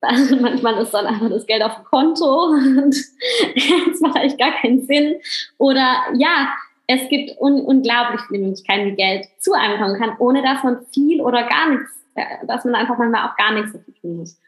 [0.40, 2.94] manchmal ist dann einfach das Geld auf dem Konto und
[3.94, 5.16] es macht eigentlich gar keinen Sinn.
[5.56, 6.54] Oder ja,
[6.88, 10.78] es gibt un unglaublich viele Möglichkeiten, wie Geld zu einem kommen kann, ohne dass man
[10.92, 14.40] viel oder gar nichts, äh, dass man einfach manchmal auch gar nichts dafür tun muss.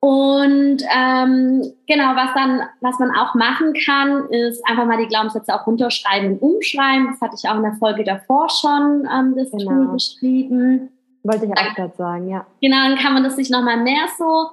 [0.00, 5.52] Und ähm, genau, was dann, was man auch machen kann, ist einfach mal die Glaubenssätze
[5.52, 7.08] auch runterschreiben und umschreiben.
[7.10, 9.72] Das hatte ich auch in der Folge davor schon ähm, das genau.
[9.72, 10.90] Tool beschrieben.
[11.24, 12.46] Wollte ich auch gerade sagen, ja.
[12.60, 14.50] Genau, dann kann man das sich nochmal mehr so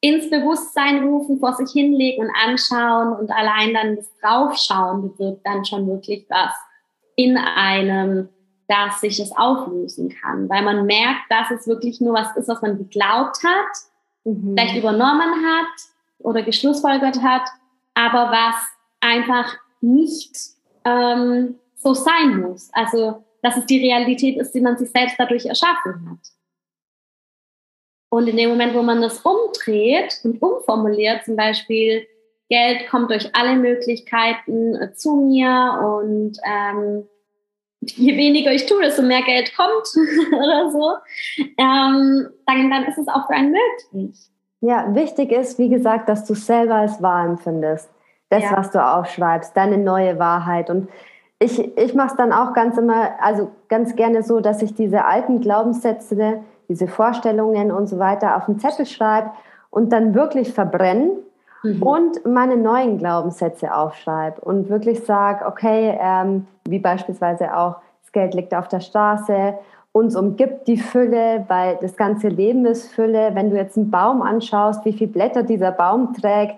[0.00, 5.64] ins Bewusstsein rufen, vor sich hinlegen und anschauen und allein dann das Draufschauen bewirkt dann
[5.64, 6.54] schon wirklich was
[7.16, 8.28] in einem,
[8.66, 12.62] dass sich es auflösen kann, weil man merkt, dass es wirklich nur was ist, was
[12.62, 13.90] man geglaubt hat
[14.24, 14.54] mhm.
[14.56, 15.88] vielleicht übernommen hat
[16.18, 17.48] oder geschlussfolgert hat,
[17.94, 18.54] aber was
[19.00, 20.36] einfach nicht
[20.84, 22.70] ähm, so sein muss.
[22.72, 26.39] Also, dass es die Realität ist, die man sich selbst dadurch erschaffen hat.
[28.10, 32.06] Und in dem Moment, wo man das umdreht und umformuliert, zum Beispiel,
[32.50, 37.08] Geld kommt durch alle Möglichkeiten äh, zu mir und ähm,
[37.80, 39.86] je weniger ich tue, desto mehr Geld kommt
[40.32, 40.94] oder so,
[41.56, 44.18] ähm, dann, dann ist es auch für einen möglich.
[44.60, 47.88] Ja, wichtig ist, wie gesagt, dass du selber als wahr empfindest.
[48.28, 48.56] Das, ja.
[48.56, 50.70] was du aufschreibst, deine neue Wahrheit.
[50.70, 50.88] Und
[51.38, 55.04] ich, ich mache es dann auch ganz immer, also ganz gerne so, dass ich diese
[55.04, 59.32] alten Glaubenssätze, diese Vorstellungen und so weiter auf den Zettel schreibe
[59.70, 61.10] und dann wirklich verbrenne
[61.64, 61.82] mhm.
[61.82, 68.34] und meine neuen Glaubenssätze aufschreibe und wirklich sage, okay, ähm, wie beispielsweise auch, das Geld
[68.34, 69.54] liegt auf der Straße,
[69.92, 73.34] uns umgibt die Fülle, weil das ganze Leben ist Fülle.
[73.34, 76.56] Wenn du jetzt einen Baum anschaust, wie viele Blätter dieser Baum trägt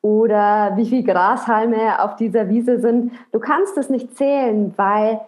[0.00, 5.20] oder wie viele Grashalme auf dieser Wiese sind, du kannst es nicht zählen, weil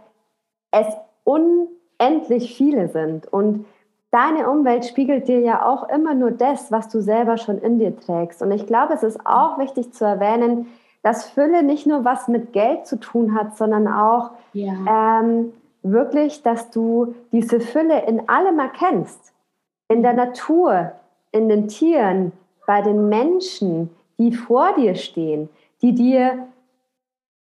[0.73, 0.87] es
[1.23, 3.33] unendlich viele sind.
[3.33, 3.67] Und
[4.15, 7.99] deine Umwelt spiegelt dir ja auch immer nur das, was du selber schon in dir
[7.99, 8.43] trägst.
[8.43, 10.69] Und ich glaube, es ist auch wichtig zu erwähnen,
[11.03, 15.21] dass Fülle nicht nur was mit Geld zu tun hat, sondern auch ja.
[15.21, 15.53] ähm,
[15.83, 19.33] wirklich, dass du diese Fülle in allem erkennst.
[19.89, 20.93] In der Natur,
[21.33, 22.31] in den Tieren,
[22.69, 25.49] bei den Menschen, die vor dir stehen,
[25.83, 26.47] die dir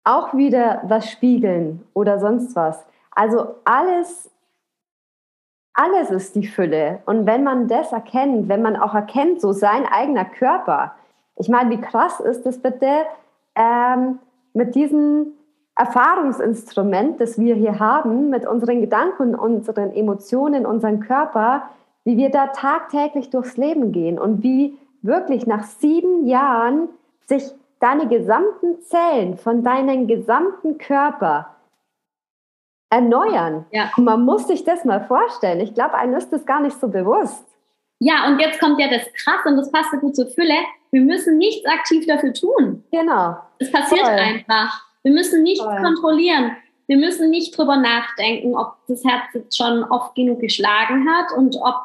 [0.02, 2.84] auch wieder was spiegeln oder sonst was.
[3.12, 4.30] Also alles
[5.77, 7.01] alles ist die Fülle.
[7.07, 10.95] Und wenn man das erkennt, wenn man auch erkennt, so sein eigener Körper,
[11.37, 12.89] ich meine, wie krass ist das bitte
[13.55, 14.18] ähm,
[14.55, 15.35] mit diesem
[15.77, 21.64] Erfahrungsinstrument, das wir hier haben, mit unseren Gedanken, unseren Emotionen, unserem Körper,
[22.05, 26.89] wie wir da tagtäglich durchs Leben gehen und wie wirklich nach sieben Jahren
[27.27, 27.45] sich
[27.81, 31.51] deine gesamten Zellen von deinem gesamten Körper
[32.91, 33.66] erneuern.
[33.72, 33.91] Ja.
[33.97, 35.61] Man muss sich das mal vorstellen.
[35.61, 37.45] Ich glaube, einem ist das gar nicht so bewusst.
[37.99, 40.55] Ja, und jetzt kommt ja das Krass und das passt so gut zur Fülle.
[40.91, 42.84] Wir müssen nichts aktiv dafür tun.
[42.93, 43.37] Genau.
[43.59, 44.14] Es passiert Voll.
[44.14, 44.82] einfach.
[45.03, 45.82] Wir müssen nichts Voll.
[45.82, 46.57] kontrollieren.
[46.87, 51.57] Wir müssen nicht drüber nachdenken, ob das Herz jetzt schon oft genug geschlagen hat und
[51.62, 51.76] ob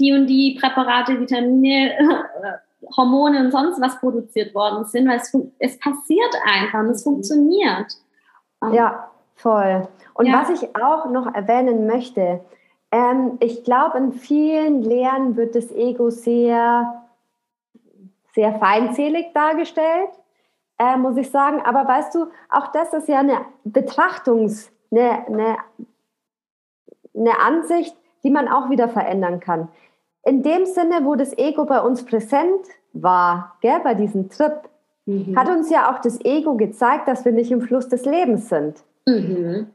[0.00, 1.92] die und die Präparate, Vitamine,
[2.96, 7.10] Hormone und sonst was produziert worden sind, weil es, es passiert einfach und es mhm.
[7.10, 7.92] funktioniert.
[8.72, 9.86] Ja, voll.
[10.18, 10.42] Und ja.
[10.42, 12.40] was ich auch noch erwähnen möchte,
[12.90, 17.04] ähm, ich glaube, in vielen Lehren wird das Ego sehr,
[18.34, 20.10] sehr feindselig dargestellt,
[20.76, 21.62] äh, muss ich sagen.
[21.64, 25.56] Aber weißt du, auch das ist ja eine Betrachtungs-, eine, eine,
[27.14, 29.68] eine Ansicht, die man auch wieder verändern kann.
[30.24, 34.68] In dem Sinne, wo das Ego bei uns präsent war, gell, bei diesem Trip,
[35.06, 35.38] mhm.
[35.38, 38.82] hat uns ja auch das Ego gezeigt, dass wir nicht im Fluss des Lebens sind.
[39.06, 39.68] Mhm.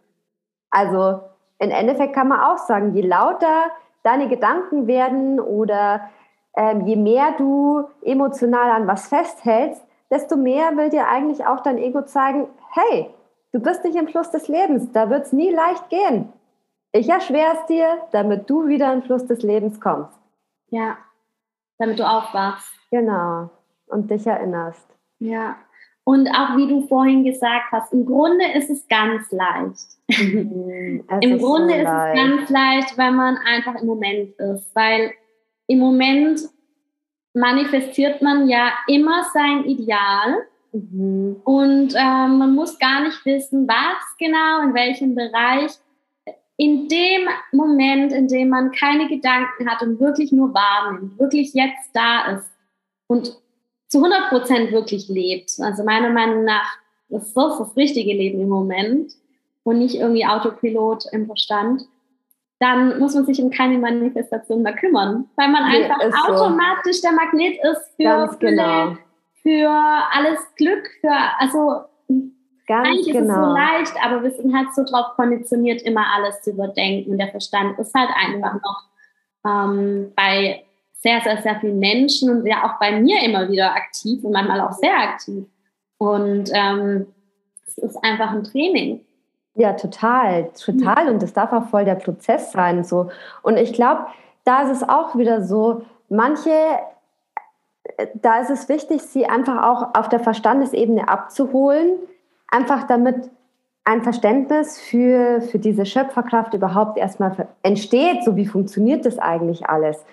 [0.74, 1.22] Also
[1.60, 3.66] im Endeffekt kann man auch sagen, je lauter
[4.02, 6.10] deine Gedanken werden oder
[6.58, 11.78] ähm, je mehr du emotional an was festhältst, desto mehr will dir eigentlich auch dein
[11.78, 13.14] Ego zeigen, hey,
[13.52, 16.34] du bist nicht im Fluss des Lebens, da wird es nie leicht gehen.
[16.92, 20.20] Ich erschwere es dir, damit du wieder in den Fluss des Lebens kommst.
[20.70, 20.98] Ja,
[21.78, 22.74] damit du aufwachst.
[22.90, 23.50] Genau,
[23.88, 24.88] und dich erinnerst.
[25.20, 25.56] Ja,
[26.06, 29.88] und auch wie du vorhin gesagt hast, im Grunde ist es ganz leicht.
[30.10, 35.14] Mhm, Im Grunde so ist es ganz leicht, wenn man einfach im Moment ist, weil
[35.68, 36.42] im Moment
[37.34, 41.38] manifestiert man ja immer sein Ideal mhm.
[41.46, 45.72] und äh, man muss gar nicht wissen, was genau, in welchem Bereich.
[46.58, 51.90] In dem Moment, in dem man keine Gedanken hat und wirklich nur wahrnimmt, wirklich jetzt
[51.94, 52.52] da ist
[53.08, 53.43] und
[53.94, 55.52] zu 100 Prozent wirklich lebt.
[55.60, 56.78] Also meiner Meinung nach
[57.10, 59.14] ist das das richtige Leben im Moment
[59.64, 61.84] und nicht irgendwie Autopilot im Verstand
[62.64, 67.10] dann muss man sich um keine Manifestation mehr kümmern, weil man nee, einfach automatisch so.
[67.10, 68.96] der Magnet ist für, genau.
[69.42, 71.84] für alles Glück, für, also
[72.66, 73.34] Ganz eigentlich ist genau.
[73.34, 73.54] es so genau.
[73.54, 77.18] leicht, aber wir sind halt so drauf konditioniert, immer alles zu überdenken.
[77.18, 78.84] Der Verstand ist halt einfach noch
[79.46, 80.64] ähm, bei
[81.04, 84.62] sehr, sehr, sehr vielen Menschen und ja auch bei mir immer wieder aktiv und manchmal
[84.62, 85.46] auch sehr aktiv.
[85.98, 87.08] Und ähm,
[87.68, 89.02] es ist einfach ein Training.
[89.56, 91.10] Ja, total, total.
[91.10, 92.84] Und das darf auch voll der Prozess sein.
[92.84, 93.12] So.
[93.44, 94.08] Und ich glaube,
[94.46, 96.52] da ist es auch wieder so, manche,
[97.98, 101.98] äh, da ist es wichtig, sie einfach auch auf der Verstandesebene abzuholen,
[102.50, 103.30] einfach damit
[103.84, 110.04] ein Verständnis für, für diese Schöpferkraft überhaupt erstmal entsteht, so wie funktioniert das eigentlich alles.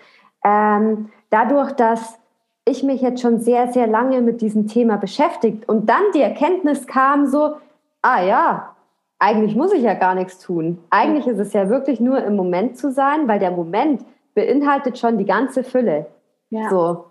[0.45, 2.18] Ähm, dadurch, dass
[2.64, 6.86] ich mich jetzt schon sehr, sehr lange mit diesem Thema beschäftigt und dann die Erkenntnis
[6.86, 7.57] kam so,
[8.03, 8.76] ah ja,
[9.18, 10.78] eigentlich muss ich ja gar nichts tun.
[10.91, 15.18] Eigentlich ist es ja wirklich nur im Moment zu sein, weil der Moment beinhaltet schon
[15.18, 16.07] die ganze Fülle.
[16.49, 16.70] Ja.
[16.70, 17.05] So.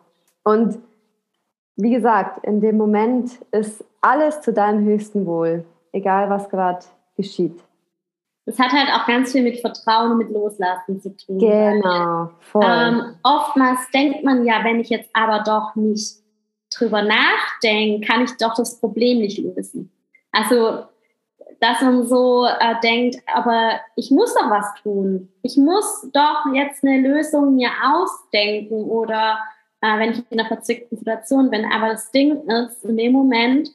[0.43, 0.79] Und
[1.75, 7.63] wie gesagt, in dem Moment ist alles zu deinem höchsten Wohl, egal was gerade geschieht.
[8.49, 11.37] Das hat halt auch ganz viel mit Vertrauen und mit Loslassen zu tun.
[11.37, 12.65] Genau, voll.
[12.65, 16.15] Ähm, oftmals denkt man ja, wenn ich jetzt aber doch nicht
[16.75, 19.91] drüber nachdenke, kann ich doch das Problem nicht lösen.
[20.31, 20.85] Also
[21.59, 25.29] dass man so äh, denkt, aber ich muss doch was tun.
[25.43, 29.37] Ich muss doch jetzt eine Lösung mir ausdenken oder
[29.81, 31.65] äh, wenn ich in einer verzwickten Situation bin.
[31.71, 33.69] Aber das Ding ist, in dem Moment,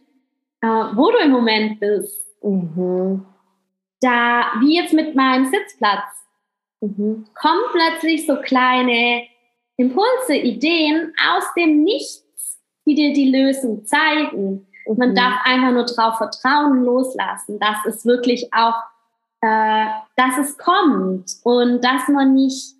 [0.62, 3.24] äh, wo du im Moment bist, mhm.
[4.04, 6.04] Da, wie jetzt mit meinem Sitzplatz,
[6.80, 7.26] mhm.
[7.34, 9.22] kommen plötzlich so kleine
[9.76, 14.66] Impulse, Ideen aus dem Nichts, die dir die Lösung zeigen.
[14.86, 15.14] Man mhm.
[15.14, 18.76] darf einfach nur darauf vertrauen, loslassen, dass es wirklich auch,
[19.40, 19.86] äh,
[20.16, 22.73] dass es kommt und dass man nicht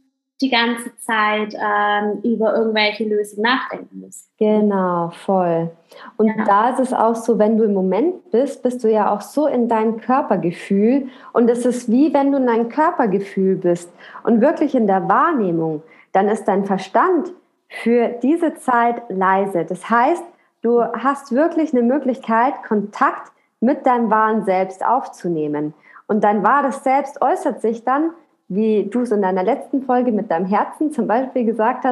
[0.45, 4.29] die ganze Zeit ähm, über irgendwelche Lösungen nachdenken muss.
[4.39, 5.71] Genau, voll.
[6.17, 6.45] Und ja.
[6.45, 9.47] da ist es auch so, wenn du im Moment bist, bist du ja auch so
[9.47, 11.09] in deinem Körpergefühl.
[11.33, 13.91] Und es ist wie wenn du in deinem Körpergefühl bist
[14.23, 15.83] und wirklich in der Wahrnehmung,
[16.13, 17.33] dann ist dein Verstand
[17.69, 19.65] für diese Zeit leise.
[19.65, 20.23] Das heißt,
[20.65, 25.75] Du hast wirklich eine Möglichkeit, Kontakt mit deinem wahren Selbst aufzunehmen.
[26.07, 28.13] Und dein wahres Selbst äußert sich dann,
[28.49, 31.85] wie du es in deiner letzten Folge mit deinem Herzen zum Beispiel gesagt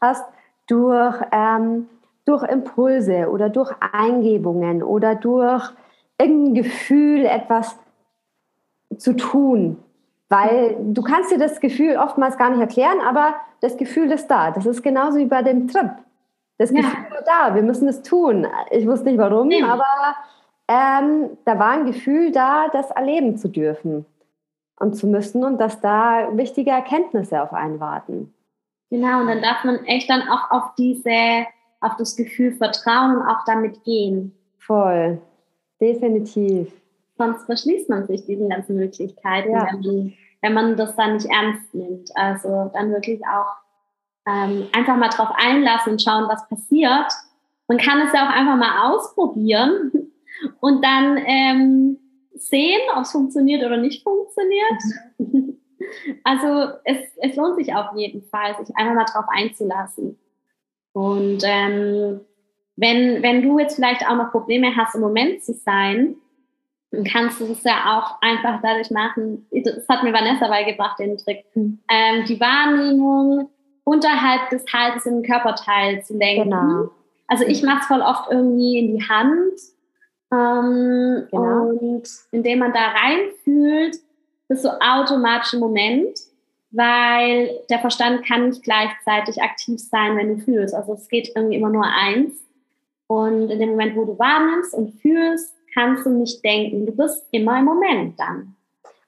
[0.00, 0.24] hast,
[0.66, 1.88] durch, ähm,
[2.24, 5.70] durch Impulse oder durch Eingebungen oder durch
[6.18, 7.76] irgendein Gefühl, etwas
[8.96, 9.78] zu tun.
[10.28, 14.50] Weil du kannst dir das Gefühl oftmals gar nicht erklären, aber das Gefühl ist da.
[14.50, 15.90] Das ist genauso wie bei dem Trip.
[16.58, 17.14] Das Gefühl ja.
[17.14, 18.46] war da, wir müssen es tun.
[18.70, 19.66] Ich wusste nicht warum, ja.
[19.66, 19.84] aber
[20.68, 24.06] ähm, da war ein Gefühl da, das erleben zu dürfen
[24.78, 28.34] und zu müssen und dass da wichtige Erkenntnisse auf einen warten.
[28.90, 31.46] Genau, und dann darf man echt dann auch auf diese,
[31.80, 34.32] auf das Gefühl vertrauen und auch damit gehen.
[34.58, 35.20] Voll,
[35.80, 36.72] definitiv.
[37.18, 39.66] Sonst verschließt man sich diesen ganzen Möglichkeiten, ja.
[39.72, 40.12] wenn, man,
[40.42, 42.10] wenn man das dann nicht ernst nimmt.
[42.14, 43.56] Also dann wirklich auch
[44.26, 47.10] ähm, einfach mal drauf einlassen und schauen, was passiert.
[47.68, 49.90] Man kann es ja auch einfach mal ausprobieren
[50.60, 51.98] und dann ähm,
[52.38, 54.82] sehen, ob es funktioniert oder nicht funktioniert.
[56.24, 60.18] Also es, es lohnt sich auf jeden Fall, sich einfach mal drauf einzulassen.
[60.92, 62.20] Und ähm,
[62.76, 66.16] wenn, wenn du jetzt vielleicht auch noch Probleme hast, im Moment zu sein,
[66.90, 71.18] dann kannst du es ja auch einfach dadurch machen, das hat mir Vanessa beigebracht, den
[71.18, 71.78] Trick, mhm.
[71.90, 73.50] ähm, die Wahrnehmung
[73.84, 76.50] unterhalb des Halses in den Körperteil zu lenken.
[76.50, 76.90] Genau.
[77.28, 79.52] Also ich mache es voll oft irgendwie in die Hand.
[80.32, 81.68] Ähm, genau.
[81.68, 83.96] Und indem man da reinfühlt,
[84.48, 86.18] ist so automatisch ein Moment,
[86.70, 90.74] weil der Verstand kann nicht gleichzeitig aktiv sein, wenn du fühlst.
[90.74, 92.32] Also es geht irgendwie immer nur eins.
[93.08, 96.86] Und in dem Moment, wo du wahrnimmst und fühlst, kannst du nicht denken.
[96.86, 98.56] Du bist immer im Moment dann.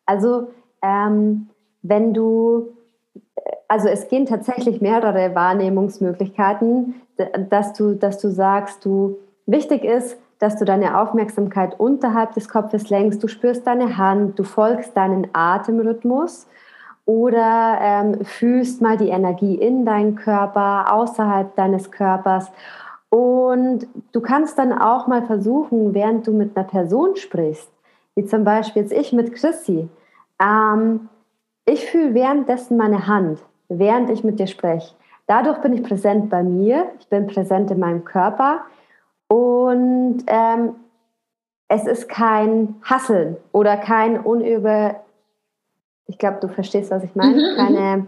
[0.06, 0.48] Also
[0.82, 1.48] ähm,
[1.82, 2.76] wenn du,
[3.66, 6.94] also es gehen tatsächlich mehrere Wahrnehmungsmöglichkeiten,
[7.50, 12.90] dass du, dass du sagst, du, wichtig ist, dass du deine Aufmerksamkeit unterhalb des Kopfes
[12.90, 16.46] lenkst, du spürst deine Hand, du folgst deinen Atemrhythmus
[17.04, 22.50] oder ähm, fühlst mal die Energie in deinen Körper, außerhalb deines Körpers.
[23.10, 27.70] Und du kannst dann auch mal versuchen, während du mit einer Person sprichst,
[28.14, 29.88] wie zum Beispiel jetzt ich mit Chrissy,
[30.40, 31.08] ähm,
[31.64, 34.94] ich fühle währenddessen meine Hand, während ich mit dir spreche.
[35.26, 38.62] Dadurch bin ich präsent bei mir, ich bin präsent in meinem Körper
[39.28, 40.74] und ähm,
[41.68, 44.96] es ist kein Hasseln oder kein unüber,
[46.06, 48.06] ich glaube, du verstehst, was ich meine, mhm, mhm, keine,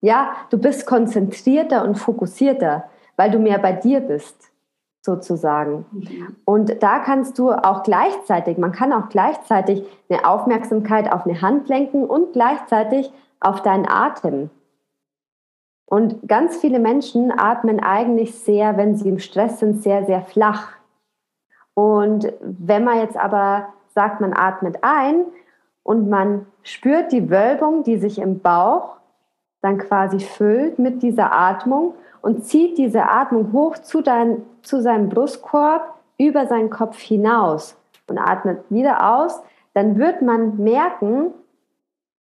[0.00, 2.84] ja, du bist konzentrierter und fokussierter,
[3.16, 4.50] weil du mehr bei dir bist,
[5.02, 5.84] sozusagen.
[5.90, 6.36] Mhm.
[6.44, 11.68] Und da kannst du auch gleichzeitig, man kann auch gleichzeitig eine Aufmerksamkeit auf eine Hand
[11.68, 14.50] lenken und gleichzeitig auf deinen Atem.
[15.90, 20.68] Und ganz viele Menschen atmen eigentlich sehr, wenn sie im Stress sind, sehr, sehr flach.
[21.74, 25.24] Und wenn man jetzt aber sagt, man atmet ein
[25.82, 28.98] und man spürt die Wölbung, die sich im Bauch
[29.62, 35.08] dann quasi füllt mit dieser Atmung und zieht diese Atmung hoch zu, dein, zu seinem
[35.08, 35.82] Brustkorb
[36.18, 37.76] über seinen Kopf hinaus
[38.06, 39.42] und atmet wieder aus,
[39.74, 41.34] dann wird man merken,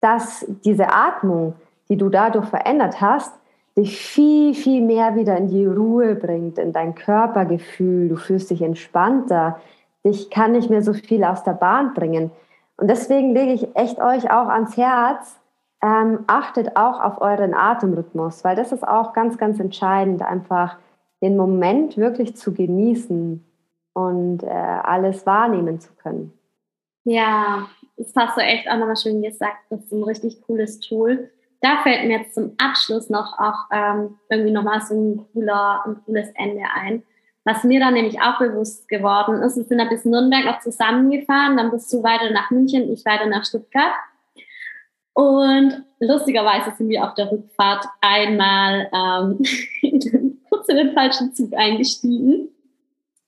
[0.02, 1.54] dass diese Atmung,
[1.88, 3.34] die du dadurch verändert hast,
[3.78, 8.10] dich viel, viel mehr wieder in die Ruhe bringt, in dein Körpergefühl.
[8.10, 9.60] Du fühlst dich entspannter.
[10.06, 12.32] Dich kann nicht mehr so viel aus der Bahn bringen.
[12.78, 15.40] Und deswegen lege ich echt euch auch ans Herz,
[15.82, 20.78] ähm, achtet auch auf euren Atemrhythmus, weil das ist auch ganz, ganz entscheidend, einfach
[21.22, 23.46] den Moment wirklich zu genießen
[23.94, 26.34] und äh, alles wahrnehmen zu können.
[27.06, 27.68] Ja,
[27.98, 29.58] das hast du echt auch nochmal schön gesagt.
[29.70, 31.30] Das ist ein richtig cooles Tool
[31.64, 36.04] da fällt mir jetzt zum Abschluss noch auch ähm, irgendwie nochmal so ein, cooler, ein
[36.06, 37.04] cooles Ende ein.
[37.46, 41.56] Was mir dann nämlich auch bewusst geworden ist, wir sind da bis Nürnberg noch zusammengefahren,
[41.56, 43.94] dann bist du weiter nach München, ich weiter nach Stuttgart.
[45.14, 49.38] Und lustigerweise sind wir auf der Rückfahrt einmal ähm,
[50.50, 52.50] kurz in den falschen Zug eingestiegen,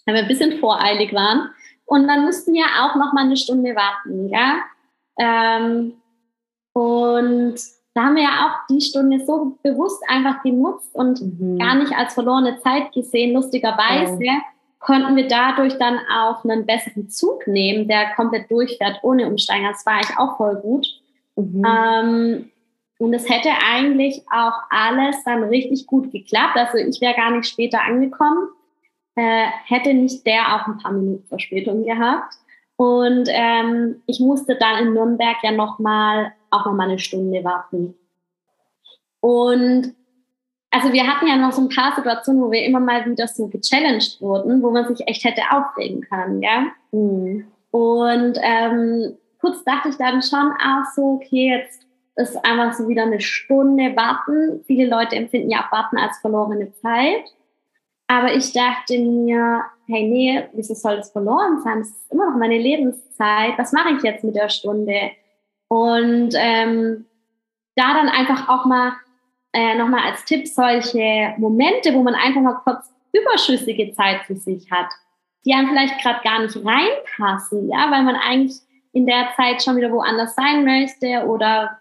[0.06, 1.52] weil wir ein bisschen voreilig waren.
[1.86, 4.58] Und dann mussten wir auch noch mal eine Stunde warten, ja.
[5.18, 5.94] Ähm,
[6.74, 7.56] und
[7.96, 11.58] da haben wir ja auch die Stunde so bewusst einfach genutzt und mhm.
[11.58, 13.34] gar nicht als verlorene Zeit gesehen.
[13.34, 14.42] Lustigerweise ja.
[14.80, 19.70] konnten wir dadurch dann auch einen besseren Zug nehmen, der komplett durchfährt ohne Umsteiger.
[19.70, 20.88] Das war eigentlich auch voll gut.
[21.38, 21.64] Mhm.
[21.66, 22.52] Ähm,
[22.98, 26.58] und es hätte eigentlich auch alles dann richtig gut geklappt.
[26.58, 28.50] Also ich wäre gar nicht später angekommen,
[29.16, 32.36] äh, hätte nicht der auch ein paar Minuten Verspätung gehabt.
[32.76, 37.96] Und ähm, ich musste dann in Nürnberg ja nochmal auch noch mal eine Stunde warten.
[39.20, 39.96] Und
[40.72, 43.48] also wir hatten ja noch so ein paar Situationen, wo wir immer mal wieder so
[43.48, 46.68] gechallenged wurden, wo man sich echt hätte aufregen können, ja.
[46.92, 47.48] Mhm.
[47.72, 51.86] Und ähm, kurz dachte ich dann schon auch so, okay, jetzt
[52.16, 54.64] ist einfach so wieder eine Stunde warten.
[54.66, 57.34] Viele Leute empfinden ja auch warten als verlorene Zeit.
[58.08, 61.80] Aber ich dachte mir, hey, nee, wieso soll das verloren sein?
[61.80, 63.58] Das ist immer noch meine Lebenszeit.
[63.58, 65.12] Was mache ich jetzt mit der Stunde?
[65.68, 67.06] Und ähm,
[67.76, 68.94] da dann einfach auch mal
[69.54, 74.70] äh, nochmal als Tipp solche Momente, wo man einfach mal kurz überschüssige Zeit für sich
[74.72, 74.90] hat,
[75.46, 78.58] die einem vielleicht gerade gar nicht reinpassen, ja, weil man eigentlich
[78.92, 81.80] in der Zeit schon wieder woanders sein möchte oder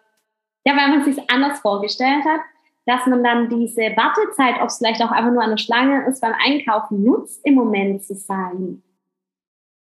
[0.64, 2.40] ja, weil man sich anders vorgestellt hat,
[2.86, 6.34] dass man dann diese Wartezeit, ob es vielleicht auch einfach nur eine Schlange ist, beim
[6.34, 8.82] Einkaufen nutzt, im Moment zu sein.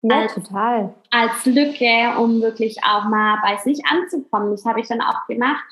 [0.03, 0.95] Ja, als, total.
[1.11, 4.51] Als Lücke, um wirklich auch mal bei sich anzukommen.
[4.51, 5.65] Das habe ich dann auch gemacht.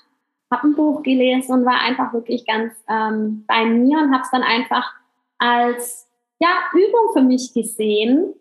[0.50, 4.30] Habe ein Buch gelesen und war einfach wirklich ganz ähm, bei mir und habe es
[4.30, 4.92] dann einfach
[5.38, 6.08] als
[6.38, 8.34] ja, Übung für mich gesehen.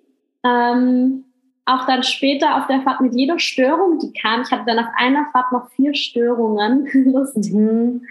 [0.43, 1.25] Ähm,
[1.65, 4.41] auch dann später auf der Fahrt mit jeder Störung, die kam.
[4.41, 6.87] Ich hatte dann auf einer Fahrt noch vier Störungen.
[7.13, 7.51] Lustig.
[7.53, 8.01] Mhm.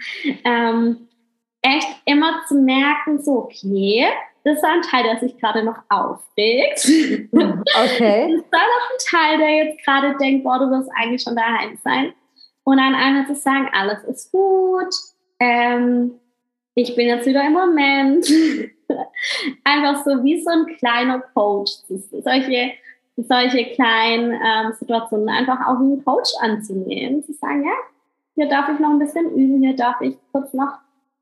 [0.45, 1.08] Ähm,
[1.61, 4.07] echt immer zu merken, so, okay,
[4.43, 6.85] das ist ein Teil, der sich gerade noch aufregt.
[7.31, 8.31] Okay.
[8.31, 11.35] Das ist da noch ein Teil, der jetzt gerade denkt, boah, du wirst eigentlich schon
[11.35, 12.13] daheim sein.
[12.63, 14.93] Und dann einfach zu sagen, alles ist gut,
[15.39, 16.19] ähm,
[16.75, 18.25] ich bin jetzt wieder im Moment.
[19.63, 21.71] Einfach so wie so ein kleiner Coach.
[21.87, 22.71] Solche,
[23.17, 27.23] solche kleinen ähm, Situationen einfach auch wie ein Coach anzunehmen.
[27.23, 27.73] Zu sagen, ja,
[28.35, 30.79] hier darf ich noch ein bisschen üben, hier darf ich kurz noch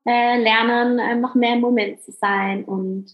[0.08, 2.64] äh, lernen, äh, noch mehr im Moment zu sein.
[2.64, 3.08] Und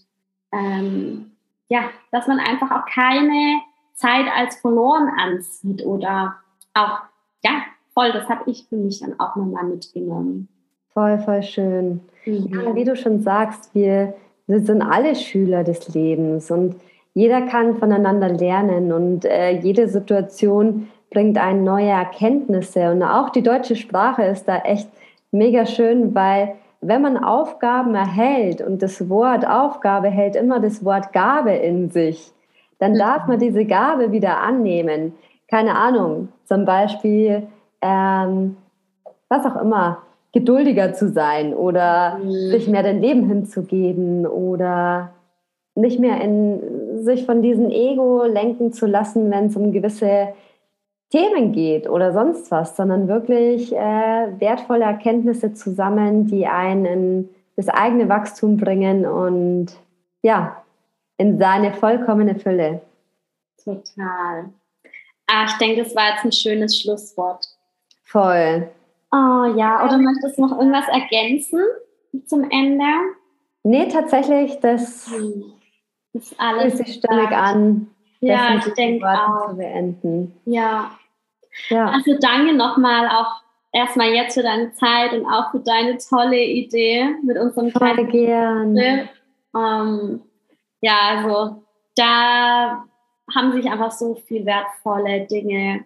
[0.52, 1.32] ähm,
[1.68, 3.60] ja, dass man einfach auch keine
[3.94, 6.36] Zeit als verloren ansieht oder
[6.72, 7.00] auch,
[7.44, 10.48] ja, voll, das habe ich für mich dann auch nochmal mitgenommen.
[10.92, 12.00] Voll, voll schön.
[12.24, 12.50] Mhm.
[12.52, 14.14] Ja, wie du schon sagst, wir,
[14.46, 16.76] wir sind alle Schüler des Lebens und
[17.12, 22.90] jeder kann voneinander lernen und äh, jede Situation bringt einen neue Erkenntnisse.
[22.90, 24.88] Und auch die deutsche Sprache ist da echt
[25.30, 26.56] mega schön, weil
[26.86, 32.32] wenn man Aufgaben erhält und das Wort Aufgabe hält immer das Wort Gabe in sich,
[32.78, 32.98] dann mhm.
[32.98, 35.14] darf man diese Gabe wieder annehmen.
[35.48, 37.44] Keine Ahnung, zum Beispiel,
[37.80, 38.56] ähm,
[39.28, 39.98] was auch immer,
[40.32, 42.50] geduldiger zu sein oder mhm.
[42.50, 45.10] sich mehr dem Leben hinzugeben oder
[45.74, 50.28] nicht mehr in sich von diesem Ego lenken zu lassen, wenn es um gewisse
[51.14, 57.28] Themen geht oder sonst was, sondern wirklich äh, wertvolle Erkenntnisse zu sammeln, die einen in
[57.54, 59.68] das eigene Wachstum bringen und
[60.22, 60.64] ja,
[61.16, 62.80] in seine vollkommene Fülle.
[63.62, 64.46] Total.
[65.28, 67.46] Ah, ich denke, das war jetzt ein schönes Schlusswort.
[68.02, 68.68] Voll.
[69.12, 71.60] Oh ja, oder möchtest du noch irgendwas ergänzen
[72.26, 72.84] zum Ende?
[73.62, 75.44] Nee, tatsächlich, das, hm.
[76.12, 76.78] ist alles.
[76.78, 77.86] sich stimmig an.
[78.18, 79.50] Ja, ich denke auch.
[79.50, 80.34] Zu beenden.
[80.44, 80.90] Ja.
[81.68, 81.86] Ja.
[81.86, 83.42] Also danke nochmal auch
[83.72, 88.76] erstmal jetzt für deine Zeit und auch für deine tolle Idee mit unserem Voll gern.
[89.56, 90.22] Ähm,
[90.80, 91.62] ja, also
[91.96, 92.84] da
[93.34, 95.84] haben sich einfach so viel wertvolle Dinge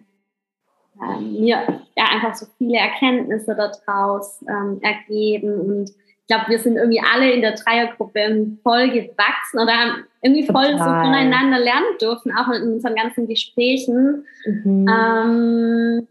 [1.01, 5.91] ähm, mir ja einfach so viele Erkenntnisse daraus ähm, ergeben und
[6.29, 10.83] glaube, wir sind irgendwie alle in der Dreiergruppe voll gewachsen oder haben irgendwie voll so
[10.83, 14.25] voneinander lernen dürfen, auch in unseren ganzen Gesprächen.
[14.45, 14.87] Mhm.
[14.87, 16.07] Ähm,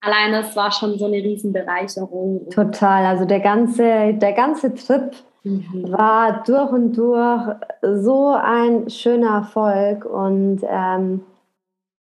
[0.00, 2.50] allein das war schon so eine Riesenbereicherung.
[2.50, 5.12] Total, also der ganze, der ganze Trip
[5.44, 5.92] mhm.
[5.92, 7.42] war durch und durch
[7.82, 11.22] so ein schöner Erfolg und ähm,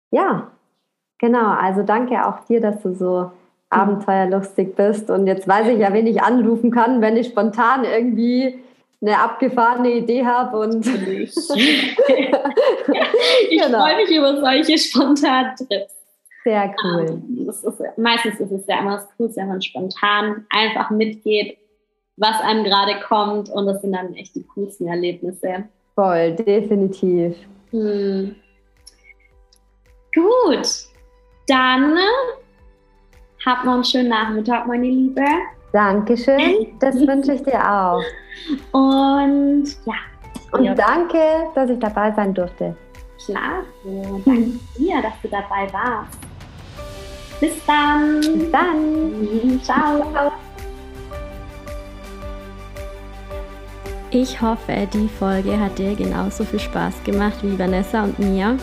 [0.10, 0.52] ja,
[1.20, 3.32] Genau, also danke auch dir, dass du so
[3.76, 5.10] abenteuerlustig bist.
[5.10, 8.60] Und jetzt weiß ich ja, wen ich anrufen kann, wenn ich spontan irgendwie
[9.02, 10.60] eine abgefahrene Idee habe.
[10.60, 11.36] Und ich
[13.50, 13.80] genau.
[13.80, 15.94] freue mich über solche spontanen Trips.
[16.44, 17.06] Sehr cool.
[17.10, 17.66] Um, ist,
[17.98, 21.58] meistens ist es ja immer das Coolste, wenn man spontan einfach mitgeht,
[22.18, 23.50] was einem gerade kommt.
[23.50, 25.66] Und das sind dann echt die coolsten Erlebnisse.
[25.96, 27.36] Voll, definitiv.
[27.72, 28.36] Hm.
[30.14, 30.68] Gut,
[31.48, 31.98] dann
[33.46, 35.24] habt noch einen schönen Nachmittag, meine Liebe.
[35.72, 38.02] Dankeschön, das wünsche ich dir auch.
[38.72, 39.96] Und ja.
[40.52, 40.74] Und ja.
[40.74, 41.20] danke,
[41.54, 42.76] dass ich dabei sein durfte.
[43.26, 46.18] Klar, danke dir, dass du dabei warst.
[47.40, 48.22] Bis dann.
[48.22, 49.62] Bis dann.
[49.64, 50.32] Ciao.
[54.12, 58.58] Ich hoffe, die Folge hat dir genauso viel Spaß gemacht wie Vanessa und mir.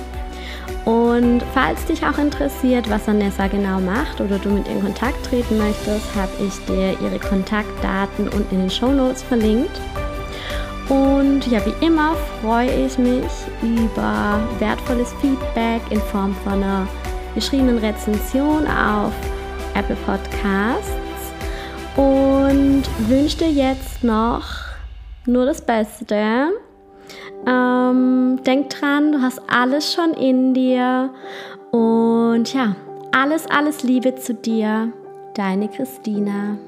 [0.84, 5.24] Und falls dich auch interessiert, was Vanessa genau macht oder du mit ihr in Kontakt
[5.26, 9.80] treten möchtest, habe ich dir ihre Kontaktdaten unten in den Show Notes verlinkt.
[10.88, 13.30] Und ja, wie immer freue ich mich
[13.62, 16.88] über wertvolles Feedback in Form von einer
[17.34, 19.12] geschriebenen Rezension auf
[19.74, 20.90] Apple Podcasts
[21.96, 24.44] und wünsche dir jetzt noch
[25.24, 26.50] nur das Beste
[27.46, 31.10] ähm, denk dran, du hast alles schon in dir.
[31.70, 32.76] Und ja,
[33.12, 34.92] alles, alles Liebe zu dir.
[35.34, 36.58] Deine Christina.